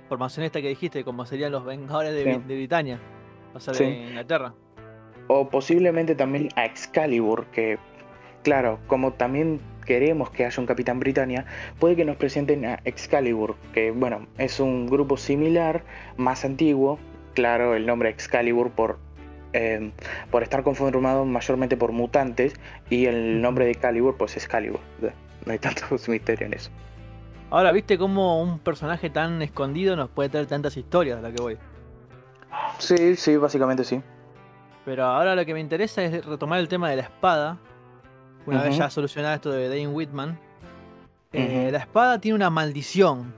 formación 0.08 0.44
esta 0.44 0.60
que 0.62 0.68
dijiste, 0.68 1.04
como 1.04 1.26
serían 1.26 1.52
los 1.52 1.64
Vengadores 1.64 2.12
de, 2.12 2.24
Sí. 2.24 2.42
De 2.46 2.54
Britania. 2.56 3.00
O 3.54 3.60
sea, 3.60 3.74
Sí. 3.74 3.84
de 3.84 3.90
Inglaterra. 4.08 4.54
O 5.28 5.48
posiblemente 5.48 6.14
también 6.14 6.48
a 6.56 6.64
Excalibur, 6.64 7.46
que 7.46 7.78
claro, 8.44 8.78
como 8.86 9.12
también 9.12 9.60
queremos 9.86 10.30
que 10.30 10.44
haya 10.44 10.60
un 10.60 10.66
Capitán 10.66 11.00
Britannia, 11.00 11.46
puede 11.78 11.96
que 11.96 12.04
nos 12.04 12.16
presenten 12.16 12.66
a 12.66 12.80
Excalibur, 12.84 13.56
que 13.72 13.90
bueno, 13.90 14.26
es 14.36 14.60
un 14.60 14.86
grupo 14.86 15.16
similar, 15.16 15.84
más 16.18 16.44
antiguo, 16.44 16.98
claro, 17.32 17.74
el 17.74 17.86
nombre 17.86 18.10
Excalibur 18.10 18.70
por, 18.70 18.98
eh, 19.54 19.92
por 20.30 20.42
estar 20.42 20.62
conformado 20.62 21.24
mayormente 21.24 21.78
por 21.78 21.92
mutantes, 21.92 22.54
y 22.90 23.06
el 23.06 23.40
nombre 23.40 23.64
de 23.64 23.74
Calibur 23.74 24.16
pues 24.16 24.36
es 24.36 24.46
Calibur. 24.46 24.80
No 25.46 25.52
hay 25.52 25.58
tanto 25.58 25.86
misterio 26.08 26.46
en 26.46 26.54
eso. 26.54 26.70
Ahora, 27.48 27.70
¿viste 27.70 27.96
cómo 27.96 28.42
un 28.42 28.58
personaje 28.58 29.08
tan 29.08 29.40
escondido 29.40 29.94
nos 29.94 30.10
puede 30.10 30.28
traer 30.28 30.46
tantas 30.46 30.76
historias 30.76 31.18
a 31.18 31.22
la 31.22 31.30
que 31.30 31.40
voy? 31.40 31.56
Sí, 32.78 33.14
sí, 33.14 33.36
básicamente 33.36 33.84
sí. 33.84 34.02
Pero 34.84 35.04
ahora 35.04 35.34
lo 35.34 35.44
que 35.44 35.54
me 35.54 35.60
interesa 35.60 36.02
es 36.02 36.24
retomar 36.24 36.58
el 36.58 36.68
tema 36.68 36.90
de 36.90 36.96
la 36.96 37.02
espada. 37.02 37.58
Una 38.46 38.62
vez 38.62 38.76
ya 38.76 38.88
solucionado 38.90 39.34
esto 39.34 39.50
de 39.50 39.68
Dane 39.68 39.88
Whitman. 39.88 40.38
Eh. 41.32 41.68
La 41.72 41.78
espada 41.78 42.20
tiene 42.20 42.36
una 42.36 42.50
maldición. 42.50 43.32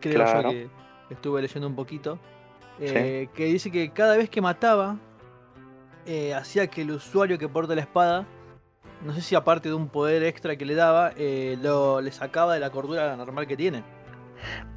Creo 0.00 0.14
Claro. 0.24 0.52
yo 0.52 0.58
que 0.58 1.14
estuve 1.14 1.42
leyendo 1.42 1.66
un 1.68 1.74
poquito. 1.74 2.18
eh, 2.80 3.28
Que 3.34 3.44
dice 3.46 3.70
que 3.70 3.90
cada 3.90 4.16
vez 4.16 4.28
que 4.30 4.40
mataba, 4.40 4.96
eh, 6.06 6.34
hacía 6.34 6.66
que 6.68 6.82
el 6.82 6.90
usuario 6.92 7.38
que 7.38 7.48
porta 7.48 7.74
la 7.74 7.80
espada, 7.82 8.26
no 9.04 9.12
sé 9.12 9.20
si 9.20 9.34
aparte 9.34 9.68
de 9.68 9.74
un 9.74 9.88
poder 9.88 10.22
extra 10.22 10.56
que 10.56 10.64
le 10.64 10.74
daba, 10.74 11.12
lo, 11.62 12.00
le 12.00 12.10
sacaba 12.12 12.54
de 12.54 12.60
la 12.60 12.70
cordura 12.70 13.16
normal 13.16 13.46
que 13.46 13.56
tiene. 13.56 13.82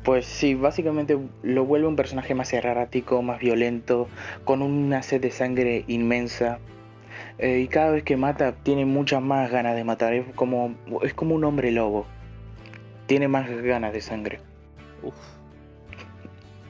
Pues 0.04 0.26
sí, 0.26 0.54
básicamente 0.56 1.18
lo 1.44 1.66
vuelve 1.66 1.88
un 1.88 1.96
personaje 1.96 2.34
más 2.36 2.54
errático, 2.54 3.22
más 3.22 3.40
violento, 3.40 4.08
con 4.46 4.62
una 4.62 5.02
sed 5.02 5.22
de 5.22 5.32
sangre 5.32 5.84
inmensa. 5.88 6.60
Eh, 7.40 7.60
y 7.60 7.68
cada 7.68 7.92
vez 7.92 8.04
que 8.04 8.18
mata 8.18 8.54
tiene 8.64 8.86
muchas 8.86 9.22
más 9.22 9.52
ganas 9.52 9.76
de 9.76 9.84
matar. 9.84 10.14
Es 10.14 10.26
como, 10.36 10.76
es 11.04 11.14
como 11.14 11.36
un 11.36 11.44
hombre 11.44 11.72
lobo. 11.72 12.06
Tiene 13.06 13.28
más 13.28 13.50
ganas 13.50 13.94
de 13.94 14.02
sangre. 14.02 14.40
Uf. 15.04 15.16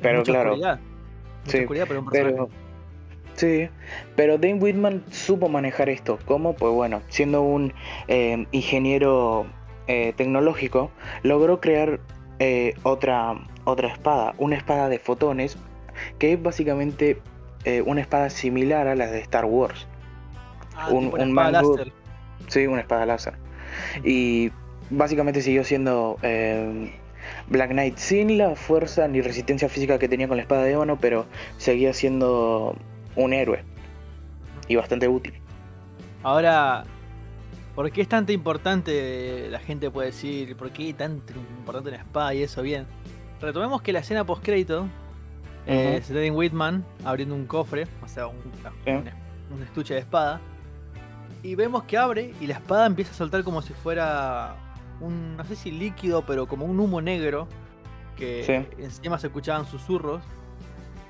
Pero 0.01 0.19
Mucha 0.19 0.31
claro, 0.31 0.49
oscuridad. 0.51 0.79
Mucha 1.45 1.51
sí, 1.51 1.57
oscuridad, 1.59 1.85
pero 1.87 1.99
un. 2.01 2.09
Pero, 2.09 2.49
sí, 3.33 3.69
pero 4.15 4.37
Dane 4.37 4.55
Whitman 4.55 5.03
supo 5.09 5.49
manejar 5.49 5.89
esto. 5.89 6.19
¿Cómo? 6.25 6.53
Pues 6.53 6.73
bueno, 6.73 7.01
siendo 7.07 7.41
un 7.41 7.73
eh, 8.07 8.45
ingeniero 8.51 9.47
eh, 9.87 10.13
tecnológico, 10.15 10.91
logró 11.23 11.61
crear 11.61 11.99
eh, 12.39 12.75
otra, 12.83 13.35
otra 13.63 13.87
espada, 13.87 14.35
una 14.37 14.57
espada 14.57 14.89
de 14.89 14.99
fotones, 14.99 15.57
que 16.19 16.33
es 16.33 16.41
básicamente 16.41 17.21
eh, 17.63 17.81
una 17.81 18.01
espada 18.01 18.29
similar 18.29 18.87
a 18.87 18.95
la 18.95 19.07
de 19.07 19.19
Star 19.19 19.45
Wars. 19.45 19.87
Ah, 20.77 20.89
un- 20.91 21.13
un 21.19 21.31
mango- 21.31 21.73
láser. 21.77 21.91
Sí, 22.47 22.67
una 22.67 22.81
espada 22.81 23.05
láser. 23.05 23.33
Y 24.03 24.51
básicamente 24.89 25.41
siguió 25.41 25.63
siendo 25.63 26.17
eh, 26.21 26.93
Black 27.49 27.71
Knight 27.71 27.97
sin 27.97 28.37
la 28.37 28.55
fuerza 28.55 29.07
ni 29.07 29.21
resistencia 29.21 29.67
física 29.69 29.99
que 29.99 30.07
tenía 30.07 30.27
con 30.27 30.37
la 30.37 30.43
espada 30.43 30.63
de 30.63 30.71
ébano, 30.73 30.97
pero 30.99 31.25
seguía 31.57 31.93
siendo 31.93 32.75
un 33.15 33.33
héroe 33.33 33.63
y 34.67 34.75
bastante 34.75 35.07
útil. 35.07 35.33
Ahora, 36.23 36.83
¿por 37.75 37.91
qué 37.91 38.01
es 38.01 38.07
tanto 38.07 38.31
importante? 38.31 39.47
La 39.49 39.59
gente 39.59 39.89
puede 39.91 40.07
decir, 40.07 40.55
¿por 40.55 40.71
qué 40.71 40.93
tanto 40.93 41.33
importante 41.59 41.89
una 41.89 41.97
espada 41.99 42.33
y 42.33 42.43
eso? 42.43 42.61
Bien. 42.61 42.85
Retomemos 43.41 43.81
que 43.81 43.91
la 43.93 43.99
escena 43.99 44.25
post 44.25 44.43
crédito 44.43 44.87
eh, 45.67 45.97
es 46.01 46.31
Whitman 46.31 46.85
abriendo 47.03 47.35
un 47.35 47.45
cofre, 47.45 47.87
o 48.03 48.07
sea, 48.07 48.27
un, 48.27 48.37
un- 48.37 49.57
un 49.57 49.63
estuche 49.63 49.93
de 49.95 49.99
espada. 50.01 50.39
Y 51.43 51.55
vemos 51.55 51.83
que 51.83 51.97
abre 51.97 52.33
y 52.41 52.47
la 52.47 52.55
espada 52.55 52.85
empieza 52.85 53.11
a 53.11 53.15
soltar 53.15 53.43
como 53.43 53.61
si 53.61 53.73
fuera 53.73 54.55
un, 54.99 55.37
no 55.37 55.43
sé 55.45 55.55
si 55.55 55.71
líquido, 55.71 56.25
pero 56.25 56.47
como 56.47 56.65
un 56.65 56.79
humo 56.79 57.01
negro. 57.01 57.47
Que 58.15 58.43
Sí. 58.43 58.81
encima 58.83 59.19
se 59.19 59.27
escuchaban 59.27 59.65
susurros. 59.65 60.21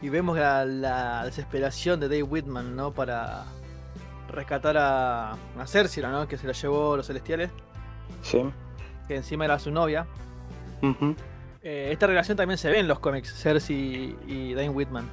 Y 0.01 0.09
vemos 0.09 0.37
la, 0.37 0.65
la 0.65 1.23
desesperación 1.25 1.99
de 1.99 2.07
Dave 2.07 2.23
Whitman, 2.23 2.75
¿no? 2.75 2.91
Para 2.93 3.45
rescatar 4.29 4.77
a, 4.77 5.31
a 5.31 5.65
Cersei, 5.67 6.03
¿no? 6.03 6.27
Que 6.27 6.37
se 6.37 6.45
la 6.45 6.53
llevó 6.53 6.97
los 6.97 7.07
celestiales. 7.07 7.49
Sí. 8.21 8.43
Que 9.07 9.15
encima 9.15 9.45
era 9.45 9.57
su 9.57 9.71
novia. 9.71 10.05
Eh, 11.63 11.89
esta 11.91 12.05
relación 12.07 12.37
también 12.37 12.57
se 12.57 12.69
ve 12.69 12.79
en 12.79 12.87
los 12.87 12.99
cómics, 12.99 13.33
Cersei 13.33 14.15
y 14.27 14.53
Dane 14.53 14.69
Whitman. 14.69 15.09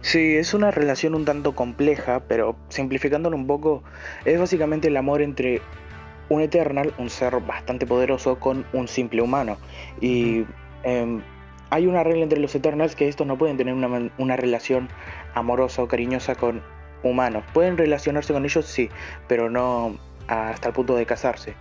Sí, 0.00 0.36
es 0.36 0.54
una 0.54 0.70
relación 0.70 1.14
un 1.14 1.24
tanto 1.24 1.54
compleja, 1.54 2.22
pero 2.28 2.56
simplificándolo 2.68 3.36
un 3.36 3.46
poco, 3.46 3.82
es 4.24 4.38
básicamente 4.38 4.88
el 4.88 4.96
amor 4.96 5.22
entre 5.22 5.60
un 6.28 6.42
Eternal, 6.42 6.92
un 6.98 7.10
ser 7.10 7.38
bastante 7.40 7.86
poderoso, 7.86 8.38
con 8.38 8.66
un 8.72 8.88
simple 8.88 9.22
humano. 9.22 9.56
Y 10.00 10.44
em, 10.82 11.22
hay 11.70 11.86
una 11.86 12.04
regla 12.04 12.22
entre 12.22 12.40
los 12.40 12.54
Eternals 12.54 12.94
que 12.94 13.08
estos 13.08 13.26
no 13.26 13.38
pueden 13.38 13.56
tener 13.56 13.74
una, 13.74 14.10
una 14.18 14.36
relación 14.36 14.88
amorosa 15.34 15.82
o 15.82 15.88
cariñosa 15.88 16.34
con 16.34 16.62
humanos. 17.02 17.44
Pueden 17.52 17.78
relacionarse 17.78 18.32
con 18.32 18.44
ellos, 18.44 18.66
sí, 18.66 18.88
pero 19.26 19.50
no 19.50 19.96
hasta 20.28 20.68
el 20.68 20.74
punto 20.74 20.94
de 20.94 21.06
casarse. 21.06 21.54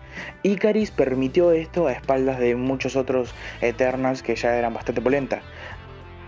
Icaris 0.43 0.91
permitió 0.91 1.51
esto 1.51 1.87
a 1.87 1.93
espaldas 1.93 2.37
de 2.37 2.55
muchos 2.55 2.95
otros 2.95 3.33
Eternals 3.61 4.21
que 4.21 4.35
ya 4.35 4.57
eran 4.57 4.73
bastante 4.73 5.01
polentas. 5.01 5.41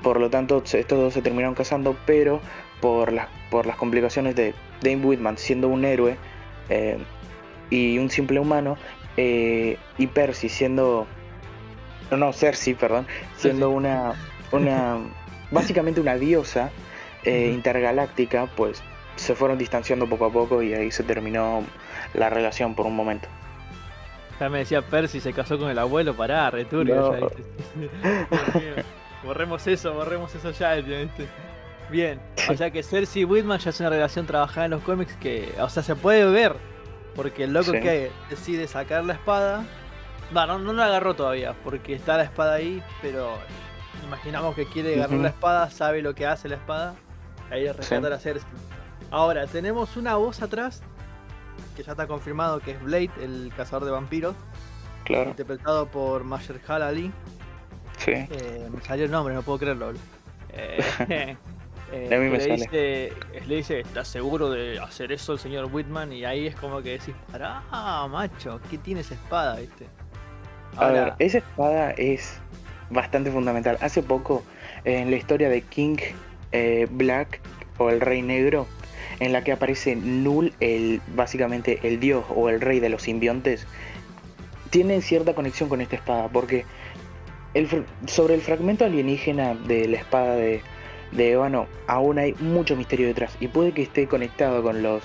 Por 0.04 0.20
lo 0.20 0.30
tanto, 0.30 0.64
estos 0.66 0.98
dos 0.98 1.14
se 1.14 1.22
terminaron 1.22 1.56
casando, 1.56 1.96
pero 2.06 2.40
por 2.82 3.12
las, 3.12 3.28
por 3.52 3.66
las 3.66 3.76
complicaciones 3.76 4.36
de 4.36 4.54
Dane 4.82 5.04
Whitman 5.04 5.38
siendo 5.38 5.68
un 5.68 5.84
héroe 5.84 6.18
eh, 6.70 6.98
y 7.70 7.98
un 7.98 8.10
simple 8.10 8.40
humano, 8.40 8.78
eh, 9.18 9.78
y 9.98 10.08
Percy 10.08 10.50
siendo. 10.50 11.06
No, 12.12 12.18
no, 12.18 12.34
Cersei, 12.34 12.74
perdón, 12.74 13.06
siendo 13.38 13.70
una. 13.70 14.14
una 14.52 14.98
básicamente 15.52 16.00
una 16.00 16.16
diosa 16.16 16.72
eh, 17.24 17.52
intergaláctica, 17.54 18.48
pues 18.56 18.82
se 19.16 19.36
fueron 19.36 19.58
distanciando 19.58 20.08
poco 20.08 20.26
a 20.26 20.32
poco 20.32 20.62
y 20.62 20.74
ahí 20.74 20.92
se 20.92 21.04
terminó 21.04 21.64
la 22.14 22.30
relación 22.30 22.76
por 22.76 22.86
un 22.86 22.96
momento. 22.96 23.28
Ya 24.40 24.48
me 24.48 24.60
decía 24.60 24.82
Percy 24.82 25.20
se 25.20 25.34
casó 25.34 25.60
con 25.60 25.70
el 25.70 25.78
abuelo, 25.78 26.16
pará, 26.16 26.50
returbio. 26.50 26.96
No. 26.96 27.30
borremos 29.24 29.66
eso, 29.68 29.94
borremos 29.94 30.34
eso 30.36 30.52
ya, 30.52 30.76
¿viste? 30.76 31.28
Bien, 31.90 32.20
o 32.50 32.56
sea 32.56 32.70
que 32.72 32.84
Cersei 32.84 33.24
y 33.24 33.26
Whitman 33.26 33.58
ya 33.60 33.72
es 33.72 33.80
una 33.80 33.90
relación 33.90 34.26
trabajada 34.28 34.66
en 34.66 34.72
los 34.72 34.84
cómics 34.84 35.16
que, 35.18 35.54
o 35.60 35.70
sea, 35.70 35.82
se 35.84 35.96
puede 35.96 36.24
ver. 36.26 36.56
Porque 37.16 37.46
el 37.46 37.54
loco 37.54 37.72
Sí. 37.72 37.80
que 37.82 38.12
decide 38.30 38.68
sacar 38.68 39.04
la 39.04 39.14
espada. 39.14 39.64
No, 40.32 40.46
no, 40.46 40.60
no 40.60 40.74
la 40.74 40.86
agarró 40.86 41.16
todavía, 41.16 41.56
porque 41.64 41.94
está 41.96 42.16
la 42.18 42.24
espada 42.24 42.54
ahí, 42.56 42.84
pero 43.02 43.34
Imaginamos 44.06 44.56
que 44.56 44.66
quiere 44.66 44.94
agarrar 44.96 45.16
Ujú. 45.16 45.24
la 45.24 45.30
espada, 45.30 45.70
sabe 45.72 46.02
lo 46.02 46.16
que 46.16 46.26
hace 46.26 46.48
la 46.48 46.56
espada. 46.56 46.96
Ahí 47.52 47.66
es 47.68 47.76
rescatar 47.76 48.14
a 48.14 48.18
Cersei. 48.20 48.48
Ahora, 49.12 49.46
tenemos 49.48 49.98
una 49.98 50.16
voz 50.16 50.42
atrás, 50.42 50.82
que 51.76 51.84
ya 51.84 51.92
está 51.92 52.08
confirmado 52.08 52.60
que 52.60 52.72
es 52.72 52.82
Blade, 52.82 53.12
el 53.22 53.52
cazador 53.58 53.86
de 53.86 53.92
vampiros, 53.92 54.36
Claro, 55.04 55.32
interpretado 55.32 55.88
por 55.88 56.24
Mahershala 56.24 56.88
Ali. 56.88 57.12
Sí. 58.16 58.28
Eh, 58.32 58.70
me 58.72 58.82
salió 58.82 59.06
el 59.06 59.12
nombre, 59.12 59.34
no 59.34 59.42
puedo 59.42 59.60
creerlo. 59.60 59.94
Eh, 60.52 61.38
eh, 61.92 62.16
A 62.16 62.20
mí 62.20 62.30
me 62.30 62.38
le 62.38 62.42
sale. 62.42 62.56
Dice, 62.56 63.14
le 63.48 63.56
dice, 63.56 63.80
¿estás 63.80 64.08
seguro 64.08 64.50
de 64.50 64.80
hacer 64.80 65.12
eso 65.12 65.34
el 65.34 65.40
señor 65.40 65.70
Whitman? 65.72 66.12
Y 66.12 66.26
ahí 66.26 66.48
es 66.48 66.56
como 66.56 66.82
que 66.82 66.92
decís, 66.92 67.16
pará, 67.32 67.62
macho, 68.10 68.60
¿qué 68.70 68.78
tiene 68.78 69.02
esa 69.02 69.14
espada, 69.14 69.56
viste? 69.58 69.88
A 70.76 70.88
ver, 70.90 71.14
esa 71.20 71.40
espada 71.40 71.92
es 71.92 72.40
bastante 72.90 73.32
fundamental. 73.32 73.78
Hace 73.82 74.04
poco, 74.04 74.44
en 74.86 75.12
la 75.12 75.18
historia 75.18 75.50
de 75.50 75.62
King 75.62 75.98
eh, 76.52 76.88
Black 76.90 77.42
o 77.78 77.90
el 77.90 78.02
Rey 78.02 78.22
Negro, 78.22 78.68
en 79.20 79.34
la 79.34 79.44
que 79.44 79.52
aparece 79.52 79.96
Null, 79.96 80.54
el, 80.60 81.02
básicamente 81.16 81.80
el 81.84 82.00
dios 82.00 82.26
o 82.36 82.50
el 82.50 82.62
rey 82.62 82.80
de 82.80 82.90
los 82.90 83.04
simbiontes, 83.04 83.68
tienen 84.70 85.02
cierta 85.02 85.34
conexión 85.34 85.70
con 85.70 85.82
esta 85.82 85.96
espada, 85.96 86.30
porque 86.30 86.66
el, 87.54 87.86
sobre 88.08 88.36
el 88.36 88.42
fragmento 88.42 88.86
alienígena 88.86 89.56
de 89.56 89.88
la 89.88 89.98
espada 89.98 90.36
de, 90.36 90.62
de 91.12 91.32
ébano 91.32 91.68
aún 91.88 92.20
hay 92.20 92.34
mucho 92.40 92.76
misterio 92.76 93.08
detrás 93.08 93.36
y 93.40 93.48
puede 93.48 93.72
que 93.74 93.82
esté 93.84 94.08
conectado 94.08 94.62
con 94.64 94.84
los, 94.84 95.04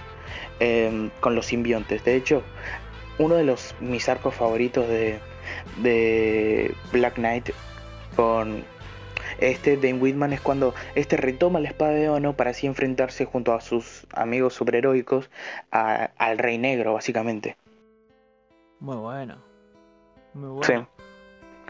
em, 0.60 1.10
con 1.20 1.34
los 1.34 1.46
simbiontes. 1.46 2.04
De 2.04 2.16
hecho, 2.16 2.42
uno 3.18 3.34
de 3.36 3.44
los 3.44 3.74
mis 3.80 4.08
arcos 4.08 4.34
favoritos 4.34 4.88
de, 4.88 5.18
de 5.82 6.74
Black 6.92 7.14
Knight 7.14 7.50
con 8.16 8.64
este 9.38 9.76
Dane 9.76 9.94
Whitman 9.94 10.32
es 10.32 10.40
cuando 10.40 10.74
este 10.94 11.16
retoma 11.16 11.58
la 11.60 11.68
espada 11.68 11.92
de 11.92 12.08
Ono 12.08 12.34
para 12.36 12.50
así 12.50 12.66
enfrentarse 12.66 13.24
junto 13.24 13.52
a 13.52 13.60
sus 13.60 14.06
amigos 14.12 14.54
superheroicos 14.54 15.30
a- 15.72 16.10
al 16.18 16.38
Rey 16.38 16.58
Negro, 16.58 16.92
básicamente. 16.94 17.56
muy 18.80 18.96
bueno. 18.96 19.38
Muy 20.34 20.62
Sí. 20.64 20.74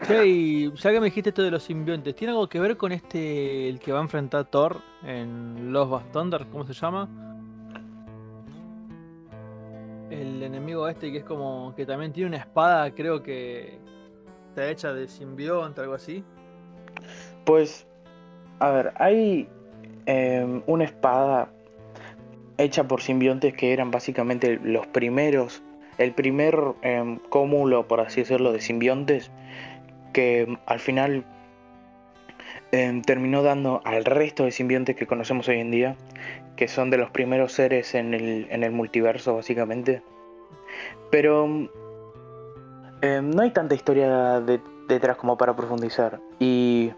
Che, 0.03 0.27
y 0.27 0.71
ya 0.73 0.91
que 0.91 0.99
me 0.99 1.05
dijiste 1.05 1.29
esto 1.29 1.41
de 1.41 1.51
los 1.51 1.63
simbiontes, 1.63 2.15
¿tiene 2.15 2.31
algo 2.31 2.47
que 2.49 2.59
ver 2.59 2.75
con 2.75 2.91
este, 2.91 3.69
el 3.69 3.79
que 3.79 3.91
va 3.91 3.99
a 3.99 4.01
enfrentar 4.01 4.45
Thor 4.45 4.81
en 5.03 5.71
Los 5.71 6.11
Thunder? 6.11 6.45
¿Cómo 6.51 6.65
se 6.65 6.73
llama? 6.73 7.07
El 10.09 10.43
enemigo 10.43 10.87
este 10.87 11.11
que 11.11 11.19
es 11.19 11.23
como, 11.23 11.73
que 11.75 11.85
también 11.85 12.11
tiene 12.11 12.29
una 12.29 12.37
espada, 12.37 12.93
creo 12.93 13.23
que 13.23 13.79
está 14.49 14.69
hecha 14.69 14.93
de 14.93 15.07
simbionte, 15.07 15.81
algo 15.81 15.93
así. 15.93 16.23
Pues, 17.45 17.87
a 18.59 18.69
ver, 18.71 18.93
hay 18.97 19.47
em, 20.05 20.61
una 20.67 20.83
espada 20.83 21.49
hecha 22.57 22.87
por 22.87 23.01
simbiontes 23.01 23.53
que 23.53 23.73
eran 23.73 23.91
básicamente 23.91 24.59
los 24.61 24.85
primeros, 24.87 25.63
el 25.97 26.13
primer 26.13 26.57
em, 26.81 27.17
cúmulo, 27.29 27.87
por 27.87 28.01
así 28.01 28.21
decirlo, 28.21 28.51
de 28.51 28.61
simbiontes 28.61 29.31
que 30.15 30.57
al 30.65 30.79
final 30.79 31.25
em, 32.71 33.01
terminó 33.01 33.43
dando 33.43 33.81
al 33.83 34.05
resto 34.05 34.45
de 34.45 34.51
simbiontes 34.51 34.95
que 34.95 35.05
conocemos 35.07 35.49
hoy 35.49 35.59
en 35.59 35.71
día, 35.71 35.95
que 36.55 36.69
son 36.69 36.89
de 36.89 36.97
los 36.97 37.11
primeros 37.11 37.51
seres 37.51 37.93
en 37.95 38.13
el, 38.13 38.47
en 38.49 38.63
el 38.63 38.71
multiverso, 38.71 39.35
básicamente. 39.35 40.01
Pero 41.11 41.45
em, 43.01 43.29
no 43.29 43.41
hay 43.41 43.51
tanta 43.51 43.75
historia 43.75 44.39
de- 44.39 44.61
detrás 44.87 45.17
como 45.17 45.37
para 45.37 45.53
profundizar. 45.53 46.21
Y 46.39 46.91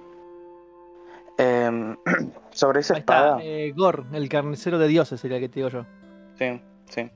em, 1.39 1.97
sobre 2.51 2.81
esa 2.81 2.93
Ahí 2.93 2.99
espada, 2.99 3.37
está, 3.37 3.43
eh, 3.43 3.73
Gor, 3.75 4.05
el 4.13 4.29
carnicero 4.29 4.77
de 4.77 4.87
dioses 4.87 5.19
sería 5.19 5.39
que 5.39 5.49
te 5.49 5.55
digo 5.55 5.69
yo. 5.69 5.85
sí, 6.35 6.61
sí. 6.89 7.09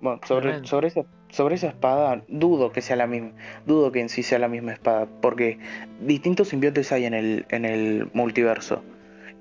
Bueno, 0.00 0.20
sobre, 0.24 0.62
sobre, 0.66 0.88
esa, 0.88 1.02
sobre 1.30 1.56
esa 1.56 1.68
espada, 1.68 2.22
dudo 2.28 2.72
que 2.72 2.80
sea 2.82 2.96
la 2.96 3.06
misma, 3.06 3.32
dudo 3.66 3.92
que 3.92 4.00
en 4.00 4.08
sí 4.08 4.22
sea 4.22 4.38
la 4.38 4.48
misma 4.48 4.72
espada, 4.72 5.06
porque 5.20 5.58
distintos 6.00 6.48
simbiontes 6.48 6.92
hay 6.92 7.04
en 7.04 7.14
el, 7.14 7.46
en 7.50 7.64
el 7.64 8.08
multiverso. 8.14 8.82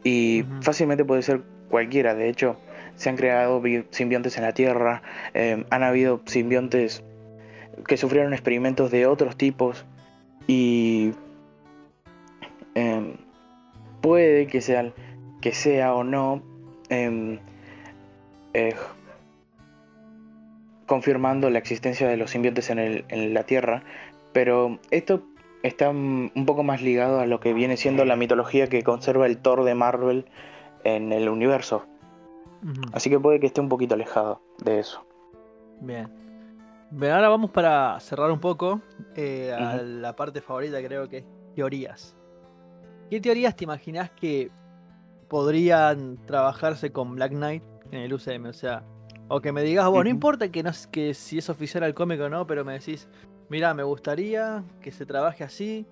Y 0.04 0.44
fácilmente 0.62 1.06
puede 1.06 1.22
ser 1.22 1.42
cualquiera, 1.70 2.14
de 2.16 2.30
hecho, 2.30 2.58
se 2.96 3.10
han 3.10 3.16
creado 3.18 3.60
bi- 3.62 3.86
simbiontes 3.92 4.38
en 4.38 4.44
la 4.44 4.54
Tierra, 4.54 5.02
eh, 5.34 5.66
han 5.70 5.84
habido 5.84 6.22
simbiontes 6.26 7.04
que 7.88 7.98
sufrieron 7.98 8.34
experimentos 8.34 8.92
de 8.92 9.06
otros 9.06 9.36
tipos 9.36 9.86
y 10.48 11.12
em, 12.76 13.14
puede 14.02 14.48
que 14.48 14.62
sea, 14.62 14.92
que 15.42 15.54
sea 15.54 15.94
o 15.94 16.04
no 16.04 16.42
em, 16.90 17.40
eh, 18.54 18.76
confirmando 20.86 21.50
la 21.50 21.60
existencia 21.60 22.08
de 22.08 22.18
los 22.18 22.32
simbiontes 22.32 22.70
en, 22.70 22.80
el- 22.80 23.06
en 23.10 23.34
la 23.34 23.44
Tierra, 23.44 23.84
pero 24.34 24.80
esto 24.92 25.24
está 25.64 25.90
un 25.90 26.32
poco 26.46 26.64
más 26.64 26.82
ligado 26.82 27.20
a 27.20 27.26
lo 27.26 27.40
que 27.40 27.54
viene 27.54 27.76
siendo 27.78 28.06
la 28.06 28.16
mitología 28.16 28.68
que 28.68 28.84
conserva 28.84 29.26
el 29.26 29.38
Thor 29.38 29.64
de 29.64 29.74
Marvel 29.76 30.26
en 30.84 31.12
el 31.12 31.28
universo, 31.30 31.86
así 32.94 33.10
que 33.10 33.20
puede 33.20 33.40
que 33.40 33.48
esté 33.48 33.62
un 33.62 33.70
poquito 33.70 33.96
alejado 33.96 34.42
de 34.64 34.80
eso. 34.80 35.06
Bien. 35.82 36.08
Bien, 36.92 37.12
ahora 37.14 37.30
vamos 37.30 37.50
para 37.50 38.00
cerrar 38.00 38.30
un 38.32 38.40
poco 38.40 38.80
eh, 39.16 39.52
a 39.52 39.78
la 39.82 40.16
parte 40.16 40.40
favorita, 40.42 40.82
creo 40.84 41.10
que 41.10 41.18
es 41.18 41.26
teorías. 41.56 42.16
¿Qué 43.10 43.20
teorías 43.20 43.56
te 43.56 43.64
imaginas 43.64 44.12
que 44.12 44.52
podrían 45.28 46.18
trabajarse 46.26 46.92
con 46.92 47.16
Black 47.16 47.32
Knight 47.32 47.64
en 47.92 48.02
el 48.02 48.14
UCM? 48.14 48.46
O 48.48 48.54
sea, 48.54 48.84
o 49.28 49.42
que 49.42 49.52
me 49.52 49.64
digas, 49.64 49.88
bueno, 49.88 50.04
no 50.06 50.10
importa 50.10 50.50
que, 50.50 50.64
no, 50.64 50.72
que 50.92 51.14
si 51.14 51.38
es 51.38 51.50
oficial 51.50 51.84
el 51.84 51.94
cómic 51.94 52.20
o 52.22 52.30
no, 52.30 52.46
pero 52.48 52.64
me 52.66 52.74
decís, 52.74 53.08
mira, 53.50 53.74
me 53.74 53.84
gustaría 53.84 54.64
que 54.82 54.92
se 54.92 55.06
trabaje 55.06 55.44
así, 55.44 55.86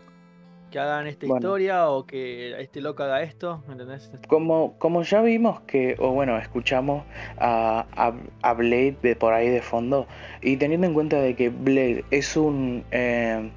que 0.72 0.80
hagan 0.80 1.06
esta 1.06 1.28
Bueno. 1.28 1.40
historia 1.40 1.88
o 1.90 2.06
que 2.06 2.60
este 2.60 2.82
loco 2.82 3.04
haga 3.04 3.22
esto, 3.22 3.64
¿me 3.68 3.74
entendés? 3.74 4.12
Como, 4.28 4.78
como 4.80 5.04
ya 5.04 5.22
vimos 5.22 5.62
que, 5.62 5.96
o 6.00 6.12
bueno, 6.12 6.38
escuchamos 6.38 7.04
a, 7.38 7.86
a, 7.96 8.14
a 8.42 8.54
Blade 8.54 8.98
de 9.04 9.16
por 9.16 9.34
ahí 9.34 9.50
de 9.50 9.62
fondo, 9.62 10.08
y 10.42 10.58
teniendo 10.58 10.88
en 10.88 10.94
cuenta 10.96 11.18
de 11.20 11.36
que 11.36 11.50
Blade 11.50 12.06
es 12.10 12.36
un 12.36 12.84
eh, 12.92 13.52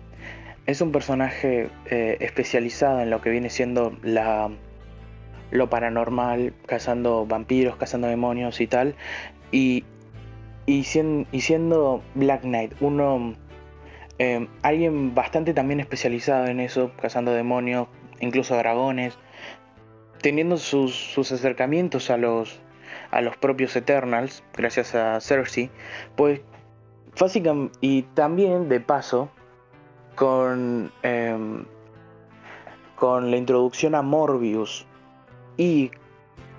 es 0.66 0.80
un 0.80 0.90
personaje 0.92 1.70
eh, 1.86 2.18
especializado 2.20 3.00
en 3.00 3.08
lo 3.08 3.20
que 3.22 3.30
viene 3.30 3.48
siendo 3.50 3.96
la 4.02 4.50
lo 5.52 5.70
paranormal, 5.70 6.52
cazando 6.66 7.24
vampiros, 7.24 7.76
cazando 7.76 8.08
demonios 8.08 8.60
y 8.60 8.66
tal, 8.66 8.96
y, 9.52 9.84
y, 10.66 10.84
sien- 10.84 11.26
y 11.32 11.40
siendo 11.40 12.02
Black 12.14 12.42
Knight 12.42 12.74
uno 12.80 13.34
eh, 14.18 14.48
alguien 14.62 15.14
bastante 15.14 15.52
también 15.54 15.80
especializado 15.80 16.46
en 16.46 16.60
eso, 16.60 16.90
cazando 17.00 17.32
demonios, 17.32 17.88
incluso 18.20 18.56
dragones, 18.56 19.18
teniendo 20.22 20.56
sus, 20.56 20.94
sus 20.94 21.30
acercamientos 21.32 22.10
a 22.10 22.16
los, 22.16 22.58
a 23.10 23.20
los 23.20 23.36
propios 23.36 23.76
Eternals, 23.76 24.42
gracias 24.56 24.94
a 24.94 25.20
Cersei, 25.20 25.70
pues 26.16 26.40
básicamente, 27.20 27.76
y 27.82 28.02
también 28.02 28.68
de 28.70 28.80
paso, 28.80 29.28
con, 30.14 30.90
em, 31.02 31.66
con 32.96 33.30
la 33.30 33.36
introducción 33.36 33.94
a 33.94 34.00
Morbius 34.00 34.86
y 35.58 35.90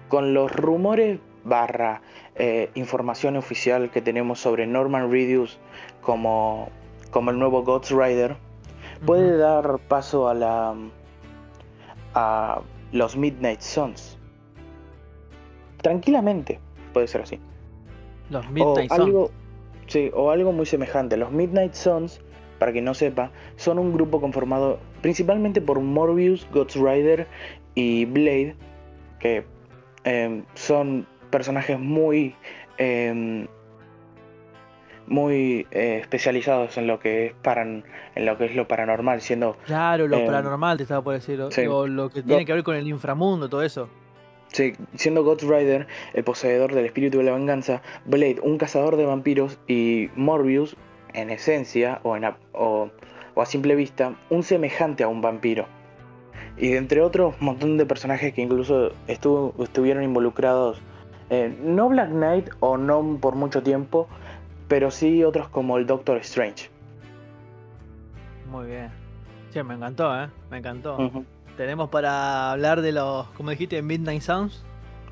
con 0.09 0.35
los 0.35 0.51
rumores 0.55 1.19
barra 1.47 2.01
eh, 2.35 2.69
información 2.75 3.35
oficial 3.35 3.89
que 3.89 4.01
tenemos 4.01 4.39
sobre 4.39 4.67
Norman 4.67 5.11
Reedus 5.11 5.59
como, 6.01 6.69
como 7.11 7.31
el 7.31 7.39
nuevo 7.39 7.63
Ghost 7.63 7.91
Rider, 7.91 8.35
puede 9.05 9.37
dar 9.37 9.79
paso 9.87 10.27
a 10.27 10.33
la 10.33 10.75
a 12.13 12.61
los 12.91 13.15
Midnight 13.15 13.61
Suns. 13.61 14.17
Tranquilamente, 15.81 16.59
puede 16.93 17.07
ser 17.07 17.21
así. 17.21 17.39
Los 18.29 18.45
O 18.47 18.49
Midnight 18.49 18.89
Suns. 18.89 19.01
algo, 19.01 19.31
sí, 19.87 20.11
o 20.13 20.31
algo 20.31 20.51
muy 20.51 20.65
semejante. 20.65 21.17
Los 21.17 21.31
Midnight 21.31 21.73
Suns, 21.73 22.21
para 22.59 22.71
quien 22.71 22.85
no 22.85 22.93
sepa, 22.93 23.31
son 23.55 23.77
un 23.77 23.93
grupo 23.93 24.19
conformado 24.19 24.79
principalmente 25.01 25.61
por 25.61 25.79
Morbius, 25.79 26.47
Ghost 26.51 26.75
Rider 26.75 27.27
y 27.75 28.05
Blade, 28.05 28.55
que 29.19 29.45
em, 30.03 30.43
son 30.55 31.05
personajes 31.37 31.77
muy 31.79 32.35
em, 32.79 33.47
muy 35.07 35.65
eh, 35.71 35.99
especializados 36.01 36.77
en 36.77 36.87
lo 36.87 36.99
que 36.99 37.27
es 37.27 37.33
paran, 37.41 37.83
en 38.15 38.25
lo 38.25 38.37
que 38.37 38.45
es 38.45 38.55
lo 38.55 38.67
paranormal, 38.67 39.21
siendo 39.21 39.55
Claro, 39.65 40.07
lo 40.07 40.17
Eh, 40.17 40.25
paranormal 40.25 40.77
te 40.77 40.83
estaba 40.83 41.01
por 41.01 41.13
decir. 41.13 41.39
o- 41.41 41.51
sí. 41.51 41.65
O 41.65 41.87
lo 41.87 42.09
que 42.09 42.23
tiene 42.23 42.45
que 42.45 42.53
ver 42.53 42.63
con 42.63 42.75
el 42.75 42.87
inframundo, 42.87 43.47
todo 43.47 43.61
eso. 43.63 43.87
Sí, 44.49 44.73
siendo 44.95 45.23
Ghost 45.23 45.43
Rider 45.43 45.87
el 46.13 46.23
poseedor 46.23 46.73
del 46.73 46.85
espíritu 46.85 47.17
de 47.19 47.23
la 47.25 47.33
venganza, 47.33 47.81
Blade 48.05 48.37
un 48.41 48.57
cazador 48.57 48.95
de 48.97 49.05
vampiros 49.05 49.59
y 49.67 50.09
Morbius, 50.15 50.75
en 51.13 51.29
esencia, 51.29 51.99
o, 52.03 52.15
en, 52.17 52.25
ap- 52.25 52.39
o 52.53 52.89
o 53.35 53.41
a 53.41 53.45
simple 53.45 53.75
vista, 53.75 54.15
un 54.31 54.41
semejante 54.41 55.03
a 55.03 55.07
un 55.07 55.21
vampiro. 55.21 55.67
Y 56.57 56.75
entre 56.75 57.01
otros, 57.01 57.35
un 57.39 57.45
montón 57.45 57.77
de 57.77 57.85
personajes 57.85 58.33
que 58.33 58.41
incluso 58.41 58.91
estuvo, 59.07 59.53
estuvieron 59.63 60.01
involucrados, 60.03 60.81
eh, 61.29 61.55
no 61.61 61.89
Black 61.89 62.09
Knight 62.09 62.49
o 62.59 62.77
no 62.77 63.17
por 63.19 63.35
mucho 63.35 63.61
tiempo, 63.63 64.07
pero 64.67 64.91
sí 64.91 65.23
otros 65.23 65.49
como 65.49 65.77
el 65.77 65.85
Doctor 65.85 66.17
Strange. 66.17 66.69
Muy 68.49 68.67
bien. 68.67 68.89
Sí, 69.51 69.61
me 69.63 69.75
encantó, 69.75 70.23
¿eh? 70.23 70.29
Me 70.49 70.57
encantó. 70.57 70.97
Tenemos 71.57 71.89
para 71.89 72.51
hablar 72.51 72.81
de 72.81 72.91
los, 72.91 73.27
como 73.29 73.49
dijiste, 73.49 73.81
Midnight 73.81 74.21
Sounds. 74.21 74.63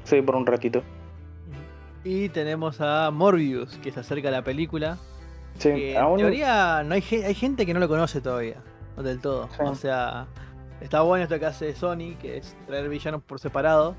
Sí, 0.03 0.21
por 0.21 0.35
un 0.35 0.45
ratito. 0.45 0.83
Y 2.03 2.29
tenemos 2.29 2.79
a 2.81 3.09
Morbius, 3.11 3.77
que 3.79 3.91
se 3.91 3.99
acerca 3.99 4.27
a 4.27 4.31
la 4.31 4.43
película. 4.43 4.97
Sí, 5.57 5.69
que 5.69 5.91
en 5.95 6.01
aún- 6.01 6.17
teoría 6.17 6.83
no 6.83 6.93
hay, 6.93 7.01
hay 7.25 7.33
gente 7.33 7.65
que 7.65 7.73
no 7.73 7.79
lo 7.79 7.87
conoce 7.87 8.21
todavía. 8.21 8.57
No 8.95 9.03
del 9.03 9.19
todo. 9.19 9.49
Sí. 9.57 9.63
O 9.63 9.73
sea, 9.75 10.27
está 10.81 11.01
bueno 11.01 11.23
esto 11.23 11.39
que 11.39 11.45
hace 11.47 11.73
Sony, 11.73 12.15
que 12.21 12.37
es 12.37 12.55
traer 12.67 12.87
villanos 12.89 13.23
por 13.23 13.39
separado. 13.39 13.95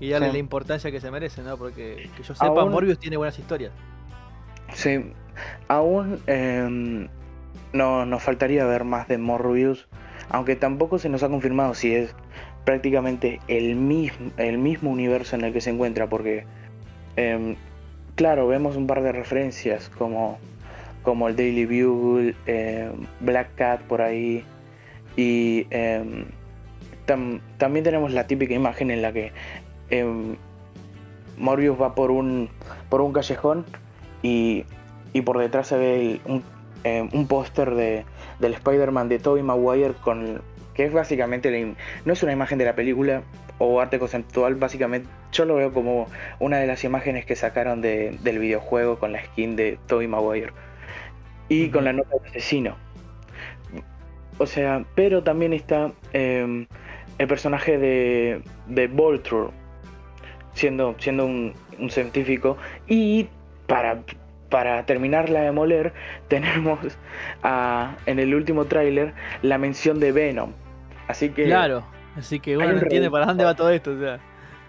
Y 0.00 0.10
darle 0.10 0.28
Sí. 0.28 0.32
la 0.32 0.38
importancia 0.38 0.90
que 0.90 1.00
se 1.00 1.10
merece, 1.10 1.42
¿no? 1.42 1.56
Porque 1.56 2.10
que 2.16 2.22
yo 2.22 2.34
sepa, 2.34 2.46
Aún- 2.46 2.72
Morbius 2.72 2.98
tiene 2.98 3.16
buenas 3.16 3.38
historias. 3.38 3.72
Sí, 4.72 5.12
aún 5.68 6.20
em, 6.26 7.08
no, 7.72 8.04
nos 8.06 8.22
faltaría 8.22 8.64
ver 8.66 8.84
más 8.84 9.06
de 9.08 9.18
Morbius, 9.18 9.86
aunque 10.30 10.56
tampoco 10.56 10.98
se 10.98 11.08
nos 11.08 11.22
ha 11.22 11.28
confirmado 11.28 11.74
si 11.74 11.94
es 11.94 12.14
prácticamente 12.64 13.40
el 13.46 13.76
mismo, 13.76 14.30
el 14.38 14.58
mismo 14.58 14.90
universo 14.90 15.36
en 15.36 15.44
el 15.44 15.52
que 15.52 15.60
se 15.60 15.70
encuentra, 15.70 16.08
porque 16.08 16.44
em, 17.16 17.56
claro, 18.16 18.48
vemos 18.48 18.76
un 18.76 18.86
par 18.86 19.02
de 19.02 19.12
referencias 19.12 19.90
como, 19.90 20.38
como 21.02 21.28
el 21.28 21.36
Daily 21.36 21.66
Bugle, 21.66 22.34
em, 22.46 22.92
Black 23.20 23.54
Cat 23.56 23.80
por 23.82 24.00
ahí, 24.02 24.42
y 25.16 25.64
tam- 27.06 27.40
también 27.58 27.84
tenemos 27.84 28.12
la 28.12 28.26
típica 28.26 28.54
imagen 28.54 28.90
en 28.90 29.02
la 29.02 29.12
que 29.12 29.32
em, 29.90 30.36
Morbius 31.36 31.80
va 31.80 31.94
por 31.94 32.10
un, 32.10 32.48
por 32.88 33.00
un 33.00 33.12
callejón 33.12 33.64
y, 34.22 34.64
y 35.12 35.22
por 35.22 35.38
detrás 35.38 35.66
se 35.68 35.76
ve 35.76 36.00
el- 36.00 36.20
un, 36.26 36.42
eh, 36.84 37.08
un 37.12 37.26
póster 37.26 37.74
de, 37.74 38.04
del 38.38 38.54
Spider-Man 38.54 39.08
de 39.08 39.18
Tobey 39.18 39.42
Maguire 39.42 39.94
con 40.02 40.42
que 40.74 40.84
es 40.84 40.92
básicamente 40.92 41.50
la 41.50 41.72
no 42.04 42.12
es 42.12 42.22
una 42.22 42.32
imagen 42.32 42.58
de 42.58 42.64
la 42.64 42.74
película 42.74 43.22
o 43.58 43.80
arte 43.80 43.98
conceptual 44.00 44.56
básicamente 44.56 45.08
yo 45.32 45.44
lo 45.44 45.54
veo 45.56 45.72
como 45.72 46.08
una 46.40 46.58
de 46.58 46.66
las 46.66 46.82
imágenes 46.84 47.24
que 47.26 47.36
sacaron 47.36 47.80
de- 47.80 48.18
del 48.22 48.38
videojuego 48.38 48.98
con 48.98 49.12
la 49.12 49.24
skin 49.24 49.54
de 49.56 49.78
Tobey 49.86 50.08
Maguire 50.08 50.52
y 51.48 51.68
con 51.70 51.84
la 51.84 51.92
nota 51.92 52.08
de 52.22 52.28
asesino. 52.28 52.76
O 54.38 54.46
sea 54.46 54.84
pero 54.94 55.22
también 55.22 55.52
está 55.52 55.92
eh, 56.12 56.66
el 57.18 57.26
personaje 57.28 57.78
de, 57.78 58.42
de 58.66 58.86
Voltron 58.88 59.50
siendo, 60.54 60.94
siendo 60.98 61.26
un, 61.26 61.52
un 61.78 61.90
científico 61.90 62.56
y 62.88 63.28
para, 63.66 64.02
para 64.50 64.84
terminarla 64.86 65.40
de 65.42 65.52
moler 65.52 65.92
tenemos 66.28 66.78
a- 67.42 67.94
en 68.06 68.18
el 68.18 68.34
último 68.34 68.64
tráiler 68.64 69.14
la 69.42 69.58
mención 69.58 70.00
de 70.00 70.12
Venom 70.12 70.52
así 71.08 71.28
que 71.30 71.44
Claro. 71.44 71.84
Así 72.16 72.38
que 72.38 72.56
uno 72.56 72.72
no 72.72 72.78
entiende 72.78 73.10
para 73.10 73.26
dónde 73.26 73.42
va 73.44 73.56
todo 73.56 73.70
esto. 73.70 73.90
O 73.90 73.98
sea. 73.98 74.20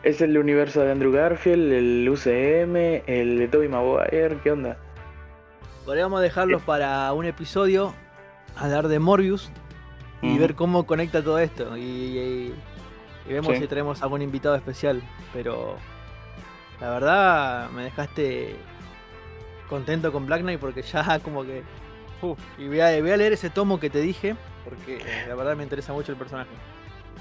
es 0.02 0.19
el 0.19 0.36
universo 0.38 0.82
de 0.82 0.91
Andrew 0.91 1.12
Garfield 1.12 1.71
el 1.71 2.10
UCM 2.10 2.76
el 3.06 3.38
de 3.38 3.48
Tobey 3.48 3.67
Maguire 3.69 4.38
qué 4.43 4.52
onda 4.52 4.78
Podríamos 5.86 6.19
dejarlos 6.21 6.63
para 6.63 7.13
un 7.13 7.26
episodio, 7.26 7.93
hablar 8.58 8.88
de 8.88 8.98
Morbius 8.98 9.52
y 10.24 10.36
ver 10.39 10.56
cómo 10.56 10.88
conecta 10.88 11.21
todo 11.24 11.38
esto. 11.38 11.78
Y, 11.78 11.82
y- 11.82 12.56
y 13.28 13.34
vemos 13.34 13.54
Sí. 13.56 13.62
si 13.62 13.68
traemos 13.68 14.02
algún 14.02 14.22
invitado 14.22 14.56
especial. 14.56 15.02
Pero 15.34 15.78
la 16.82 16.90
verdad 16.92 17.70
me 17.72 17.84
dejaste 17.84 18.56
contento 19.70 20.12
con 20.12 20.26
Black 20.26 20.42
Knight 20.42 20.60
porque 20.60 20.82
ya 20.82 21.20
como 21.24 21.44
que... 21.44 21.64
uf, 22.22 22.38
y 22.58 22.68
voy 22.68 22.80
a, 22.82 23.00
voy 23.02 23.12
a 23.12 23.18
leer 23.18 23.34
ese 23.34 23.50
tomo 23.50 23.80
que 23.80 23.90
te 23.90 24.00
dije 24.02 24.36
porque 24.64 24.96
eh, 24.98 25.26
la 25.28 25.36
verdad 25.36 25.56
me 25.56 25.64
interesa 25.64 25.94
mucho 25.94 26.12
el 26.12 26.18
personaje. 26.18 26.50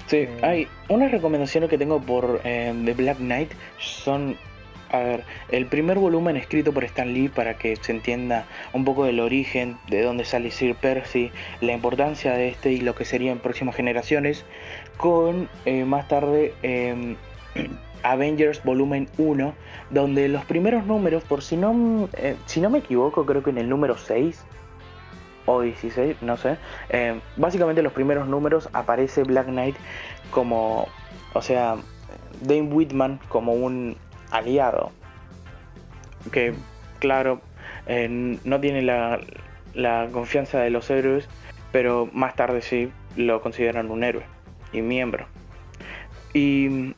Sí, 0.07 0.17
Eh. 0.17 0.39
hay 0.43 0.67
unas 0.89 1.11
recomendaciones 1.11 1.69
que 1.69 1.77
tengo 1.77 2.01
por 2.01 2.41
eh, 2.43 2.73
The 2.85 2.93
Black 2.93 3.17
Knight 3.17 3.51
son, 3.79 4.35
a 4.91 4.97
ver, 4.99 5.23
el 5.49 5.65
primer 5.67 5.97
volumen 5.97 6.37
escrito 6.37 6.73
por 6.73 6.83
Stan 6.83 7.11
Lee 7.13 7.29
para 7.29 7.57
que 7.57 7.75
se 7.77 7.91
entienda 7.91 8.45
un 8.73 8.83
poco 8.83 9.05
del 9.05 9.19
origen, 9.19 9.77
de 9.87 10.01
dónde 10.03 10.25
sale 10.25 10.51
Sir 10.51 10.75
Percy, 10.75 11.31
la 11.61 11.71
importancia 11.73 12.33
de 12.33 12.49
este 12.49 12.71
y 12.73 12.81
lo 12.81 12.93
que 12.93 13.05
sería 13.05 13.31
en 13.31 13.39
próximas 13.39 13.75
generaciones, 13.75 14.43
con 14.97 15.49
eh, 15.65 15.85
más 15.85 16.07
tarde 16.07 16.53
eh, 16.63 17.15
Avengers 18.05 18.63
volumen 18.63 19.09
1, 19.17 19.53
donde 19.89 20.29
los 20.29 20.45
primeros 20.45 20.85
números, 20.85 21.23
por 21.23 21.41
si 21.41 21.57
no, 21.57 22.07
eh, 22.13 22.35
si 22.45 22.61
no 22.61 22.69
me 22.69 22.79
equivoco, 22.79 23.25
creo 23.25 23.43
que 23.43 23.49
en 23.49 23.57
el 23.57 23.67
número 23.67 23.97
6 23.97 24.45
o 25.47 25.61
16, 25.61 26.21
no 26.21 26.37
sé. 26.37 26.57
eh, 26.89 27.19
básicamente 27.35 27.81
los 27.81 27.93
primeros 27.93 28.27
números 28.27 28.69
aparece 28.73 29.23
Black 29.23 29.47
Knight 29.47 29.75
como, 30.31 30.87
o 31.33 31.41
sea, 31.41 31.77
Dane 32.41 32.63
Whitman 32.63 33.19
como 33.29 33.53
un 33.53 33.97
aliado. 34.31 34.91
Que, 36.31 36.53
claro, 36.99 37.41
eh, 37.87 38.07
no 38.43 38.59
tiene 38.59 38.81
la, 38.81 39.19
la 39.73 40.09
confianza 40.11 40.59
de 40.59 40.69
los 40.69 40.89
héroes, 40.89 41.27
pero 41.71 42.09
más 42.13 42.35
tarde 42.35 42.61
sí 42.61 42.91
lo 43.15 43.41
consideran 43.41 43.91
un 43.91 44.03
héroe 44.03 44.34
y 44.71 44.81
miembro. 44.81 45.25
Y 46.33 46.67
mm, 46.69 46.93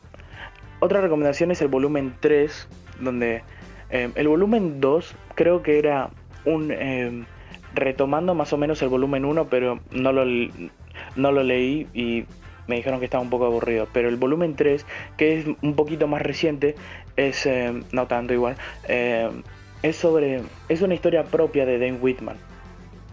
otra 0.79 1.01
recomendación 1.01 1.51
es 1.51 1.61
el 1.61 1.67
volumen 1.67 2.13
3, 2.19 2.67
donde 2.99 3.43
eh, 3.89 4.09
el 4.15 4.27
volumen 4.27 4.79
2 4.81 5.15
creo 5.35 5.61
que 5.63 5.79
era 5.79 6.09
un... 6.45 6.71
eh, 6.71 7.23
retomando 7.73 8.33
más 8.33 8.53
o 8.53 8.57
menos 8.57 8.81
el 8.81 8.89
volumen 8.89 9.23
1, 9.25 9.49
pero 9.49 9.79
no 9.91 10.11
lo, 10.11 10.25
no 11.15 11.31
lo 11.31 11.43
leí 11.43 11.85
y 11.93 12.25
me 12.65 12.77
dijeron 12.77 12.97
que 12.99 13.05
estaba 13.05 13.21
un 13.23 13.29
poco 13.29 13.45
aburrido. 13.45 13.87
Pero 13.93 14.09
el 14.09 14.15
volumen 14.15 14.55
3, 14.55 14.83
que 15.15 15.37
es 15.37 15.45
un 15.61 15.75
poquito 15.75 16.07
más 16.07 16.23
reciente, 16.23 16.75
es, 17.17 17.45
eh, 17.45 17.73
no 17.91 18.07
tanto 18.07 18.33
igual, 18.33 18.57
es 18.87 19.95
sobre, 19.95 20.41
es 20.69 20.81
una 20.81 20.95
historia 20.95 21.23
propia 21.25 21.65
de 21.67 21.77
Dane 21.77 21.99
Whitman, 22.01 22.37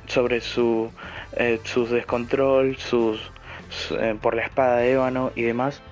sobre 0.07 0.41
su, 0.41 0.91
eh, 1.37 1.61
su 1.65 1.87
descontrol, 1.87 2.77
sus, 2.77 3.21
su- 3.21 3.33
eh, 3.93 4.17
por 4.21 4.35
la 4.35 4.43
espada 4.45 4.79
de 4.79 4.93
ébano 4.93 5.33
y 5.35 5.43
demás. 5.43 5.83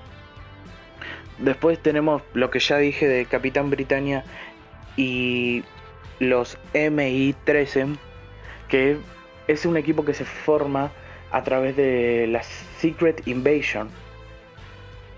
Después 1.38 1.81
tenemos 1.83 2.23
lo 2.33 2.51
que 2.51 2.61
ya 2.61 2.79
dije 2.79 3.09
de 3.09 3.27
Capitán 3.27 3.71
Britannia 3.71 4.25
y 4.97 5.64
los 6.18 6.59
MI-13, 6.73 8.01
que 8.68 8.99
es 9.49 9.66
un 9.66 9.77
equipo 9.77 10.05
que 10.05 10.14
se 10.14 10.25
forma 10.25 10.92
a 11.31 11.42
través 11.45 11.77
de 11.77 12.27
la 12.29 12.42
Secret 12.42 13.23
Invasion. 13.27 13.90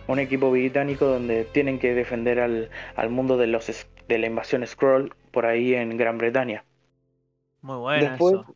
Un 0.07 0.18
equipo 0.18 0.50
británico 0.50 1.05
donde 1.05 1.44
tienen 1.44 1.79
que 1.79 1.94
defender 1.94 2.40
al, 2.40 2.70
al 2.96 3.11
mundo 3.11 3.37
de, 3.37 3.46
los, 3.48 3.68
es- 3.68 3.87
de 4.09 4.16
la 4.18 4.27
invasión 4.29 4.66
Skrull 4.66 5.14
por 5.31 5.44
ahí 5.44 5.74
en 5.74 5.96
Gran 5.98 6.16
Bretaña. 6.16 6.64
Muy 7.62 7.79
bueno 7.79 8.12
Después, 8.12 8.40
eso. 8.40 8.46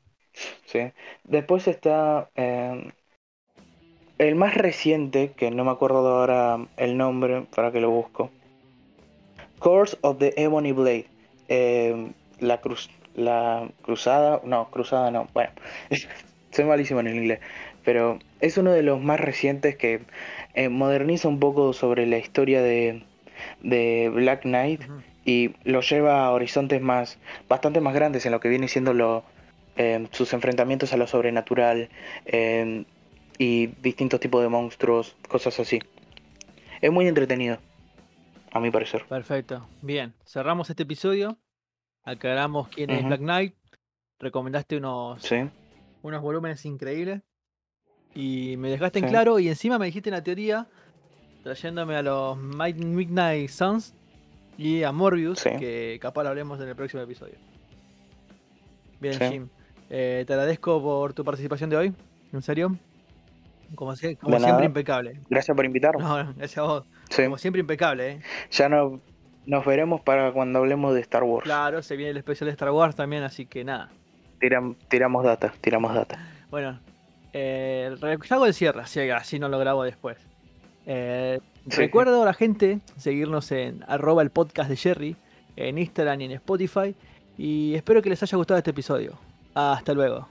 sí. 0.65 0.93
Después 1.25 1.69
está 1.69 2.31
eh, 2.35 2.93
el 4.19 4.35
más 4.35 4.55
reciente, 4.55 5.33
que 5.37 5.51
no 5.51 5.65
me 5.65 5.71
acuerdo 5.71 6.07
ahora 6.07 6.59
el 6.77 6.97
nombre, 6.97 7.47
para 7.55 7.73
que 7.73 7.81
lo 7.81 7.91
busco. 7.91 8.31
Course 9.59 9.97
of 10.03 10.19
the 10.19 10.35
Ebony 10.37 10.73
Blade. 10.73 11.07
Eh, 11.49 12.13
la 12.41 12.61
cruz, 12.61 12.91
la 13.15 13.69
cruzada, 13.83 14.41
no, 14.45 14.71
cruzada 14.71 15.11
no, 15.11 15.29
bueno, 15.35 15.51
soy 16.51 16.65
malísimo 16.65 17.01
en 17.01 17.09
el 17.09 17.17
inglés, 17.17 17.41
pero 17.85 18.19
es 18.41 18.59
uno 18.59 18.73
de 18.73 18.83
los 18.83 19.01
más 19.01 19.19
recientes 19.19 19.77
que 19.77 20.01
eh, 20.55 20.69
moderniza 20.69 21.29
un 21.29 21.41
poco 21.41 21.73
sobre 21.73 22.07
la 22.07 22.19
historia 22.19 22.63
de, 22.63 23.03
de 23.63 24.11
Black 24.13 24.43
Knight 24.43 24.83
y 25.25 25.55
lo 25.65 25.81
lleva 25.81 26.25
a 26.25 26.31
horizontes 26.31 26.81
más 26.81 27.19
bastante 27.49 27.81
más 27.81 27.95
grandes 27.95 28.25
en 28.25 28.33
lo 28.33 28.41
que 28.41 28.49
viene 28.49 28.69
siendo 28.69 28.95
lo, 28.95 29.25
eh, 29.77 30.07
sus 30.13 30.33
enfrentamientos 30.33 30.93
a 30.93 30.97
lo 30.97 31.07
sobrenatural 31.07 31.89
eh, 32.27 32.85
y 33.39 33.69
distintos 33.69 34.21
tipos 34.21 34.43
de 34.43 34.49
monstruos, 34.49 35.15
cosas 35.29 35.59
así. 35.61 35.81
Es 36.81 36.91
muy 36.93 37.07
entretenido, 37.09 37.59
a 38.53 38.61
mi 38.61 38.71
parecer. 38.71 39.05
Perfecto. 39.09 39.67
Bien, 39.83 40.15
cerramos 40.25 40.71
este 40.71 40.83
episodio. 40.83 41.39
Aclaramos 42.05 42.69
quién 42.69 42.91
es. 42.91 43.05
Black 43.05 43.21
Knight. 43.21 43.55
Recomendaste 44.19 44.77
unos, 44.79 45.23
Sí, 45.23 45.37
unos 46.03 46.23
volúmenes 46.23 46.65
increíbles. 46.65 47.23
Y 48.15 48.57
me 48.57 48.71
dejaste 48.71 48.99
en 49.01 49.09
claro 49.09 49.39
y 49.39 49.49
encima 49.49 49.79
me 49.79 49.87
dijiste 49.87 50.09
una 50.09 50.23
teoría 50.25 50.67
trayéndome 51.45 51.95
a 51.97 52.03
los 52.03 52.37
Midnight 52.37 53.49
Suns 53.51 53.95
y 54.57 54.83
a 54.83 54.91
Morbius, 54.91 55.39
Sí. 55.41 55.51
que 55.59 55.99
capaz 56.01 56.25
lo 56.25 56.31
hablemos 56.31 56.61
en 56.61 56.69
el 56.69 56.75
próximo 56.75 57.03
episodio. 57.03 57.35
Bien. 59.01 59.19
Jim. 59.19 59.49
Eh, 59.91 60.25
te 60.27 60.33
agradezco 60.33 60.83
por 60.83 61.13
tu 61.13 61.25
participación 61.25 61.71
de 61.71 61.77
hoy. 61.77 61.95
En 62.33 62.43
serio. 62.43 62.77
Como, 63.75 63.95
siempre, 63.97 64.65
impecable. 64.65 65.21
Gracias 65.29 65.55
por 65.55 65.65
invitarme. 65.65 66.03
No, 66.03 66.23
no, 66.25 66.35
gracias 66.35 66.59
a 66.59 66.63
vos. 66.63 66.85
Sí. 67.11 67.25
Como 67.25 67.39
siempre, 67.39 67.61
impecable, 67.61 68.11
¿eh? 68.13 68.21
Ya 68.51 68.69
no, 68.69 69.01
nos 69.47 69.65
veremos 69.65 70.01
para 70.01 70.33
cuando 70.33 70.59
hablemos 70.59 70.95
de 70.95 71.01
Star 71.01 71.23
Wars. 71.23 71.45
Claro, 71.45 71.83
se 71.83 71.97
viene 71.97 72.11
el 72.11 72.17
especial 72.17 72.47
de 72.47 72.53
Star 72.53 72.71
Wars 72.71 72.97
también, 72.97 73.23
así 73.23 73.47
que 73.47 73.65
nada. 73.65 73.91
Tiram- 74.41 74.77
tiramos 74.89 75.25
data, 75.25 75.53
tiramos 75.61 75.95
data. 75.95 76.19
Bueno, 76.51 76.79
eh, 77.33 77.95
ya 78.29 78.35
hago 78.37 78.47
el 78.47 78.55
cierre, 78.55 78.81
así, 78.81 79.01
así 79.11 79.39
no 79.39 79.49
lo 79.49 79.59
grabo 79.59 79.85
después. 79.85 80.19
Eh, 80.87 81.41
Sí. 81.71 81.77
Recuerdo 81.83 82.23
a 82.23 82.25
la 82.25 82.33
gente 82.33 82.79
seguirnos 82.97 83.53
en 83.53 83.85
arroba 83.89 84.23
el 84.23 84.31
podcast 84.31 84.71
de 84.71 84.77
Jerry, 84.77 85.17
en 85.57 85.77
Instagram 85.77 86.19
y 86.23 86.25
en 86.25 86.31
Spotify. 86.33 86.95
Y 87.37 87.75
espero 87.75 88.01
que 88.01 88.09
les 88.09 88.23
haya 88.23 88.39
gustado 88.39 88.57
este 88.57 88.71
episodio. 88.71 89.19
Hasta 89.55 89.93
luego. 89.93 90.29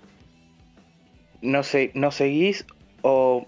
No 1.44 1.62
sé, 1.62 1.92
no 1.94 2.10
seguís 2.10 2.66
o 3.08 3.48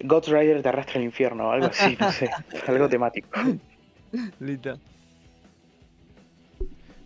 Ghost 0.00 0.28
Rider 0.28 0.62
te 0.62 0.68
arrastra 0.68 0.98
al 0.98 1.04
infierno 1.04 1.48
o 1.48 1.50
algo 1.50 1.66
así, 1.66 1.96
no 1.98 2.10
sé. 2.10 2.30
algo 2.66 2.88
temático. 2.88 3.28
Listo. 4.40 4.78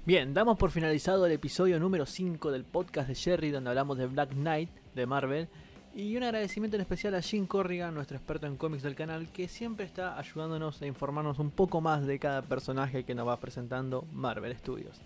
Bien, 0.04 0.34
damos 0.34 0.58
por 0.58 0.70
finalizado 0.70 1.26
el 1.26 1.32
episodio 1.32 1.78
número 1.78 2.06
5 2.06 2.50
del 2.50 2.64
podcast 2.64 3.08
de 3.08 3.14
Jerry, 3.14 3.50
donde 3.50 3.70
hablamos 3.70 3.98
de 3.98 4.06
Black 4.06 4.30
Knight 4.30 4.70
de 4.94 5.06
Marvel. 5.06 5.48
Y 5.94 6.16
un 6.16 6.22
agradecimiento 6.22 6.76
en 6.76 6.80
especial 6.80 7.14
a 7.14 7.22
Jim 7.22 7.46
Corrigan, 7.46 7.94
nuestro 7.94 8.16
experto 8.16 8.46
en 8.46 8.56
cómics 8.56 8.82
del 8.82 8.94
canal, 8.94 9.28
que 9.30 9.46
siempre 9.46 9.84
está 9.84 10.18
ayudándonos 10.18 10.80
a 10.80 10.86
informarnos 10.86 11.38
un 11.38 11.50
poco 11.50 11.80
más 11.80 12.06
de 12.06 12.18
cada 12.18 12.42
personaje 12.42 13.04
que 13.04 13.14
nos 13.14 13.28
va 13.28 13.38
presentando 13.40 14.06
Marvel 14.12 14.56
Studios. 14.56 15.00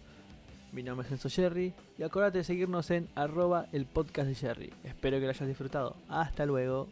Mi 0.77 0.83
nombre 0.83 1.07
es 1.07 1.13
Enzo 1.13 1.31
Jerry 1.31 1.73
y 1.97 2.03
acordate 2.03 2.37
de 2.37 2.45
seguirnos 2.45 2.91
en 2.91 3.09
arroba 3.15 3.65
el 3.73 3.87
podcast 3.87 4.29
de 4.29 4.35
Jerry. 4.35 4.73
Espero 4.85 5.17
que 5.17 5.25
lo 5.25 5.31
hayas 5.31 5.49
disfrutado. 5.49 5.97
Hasta 6.07 6.45
luego. 6.45 6.91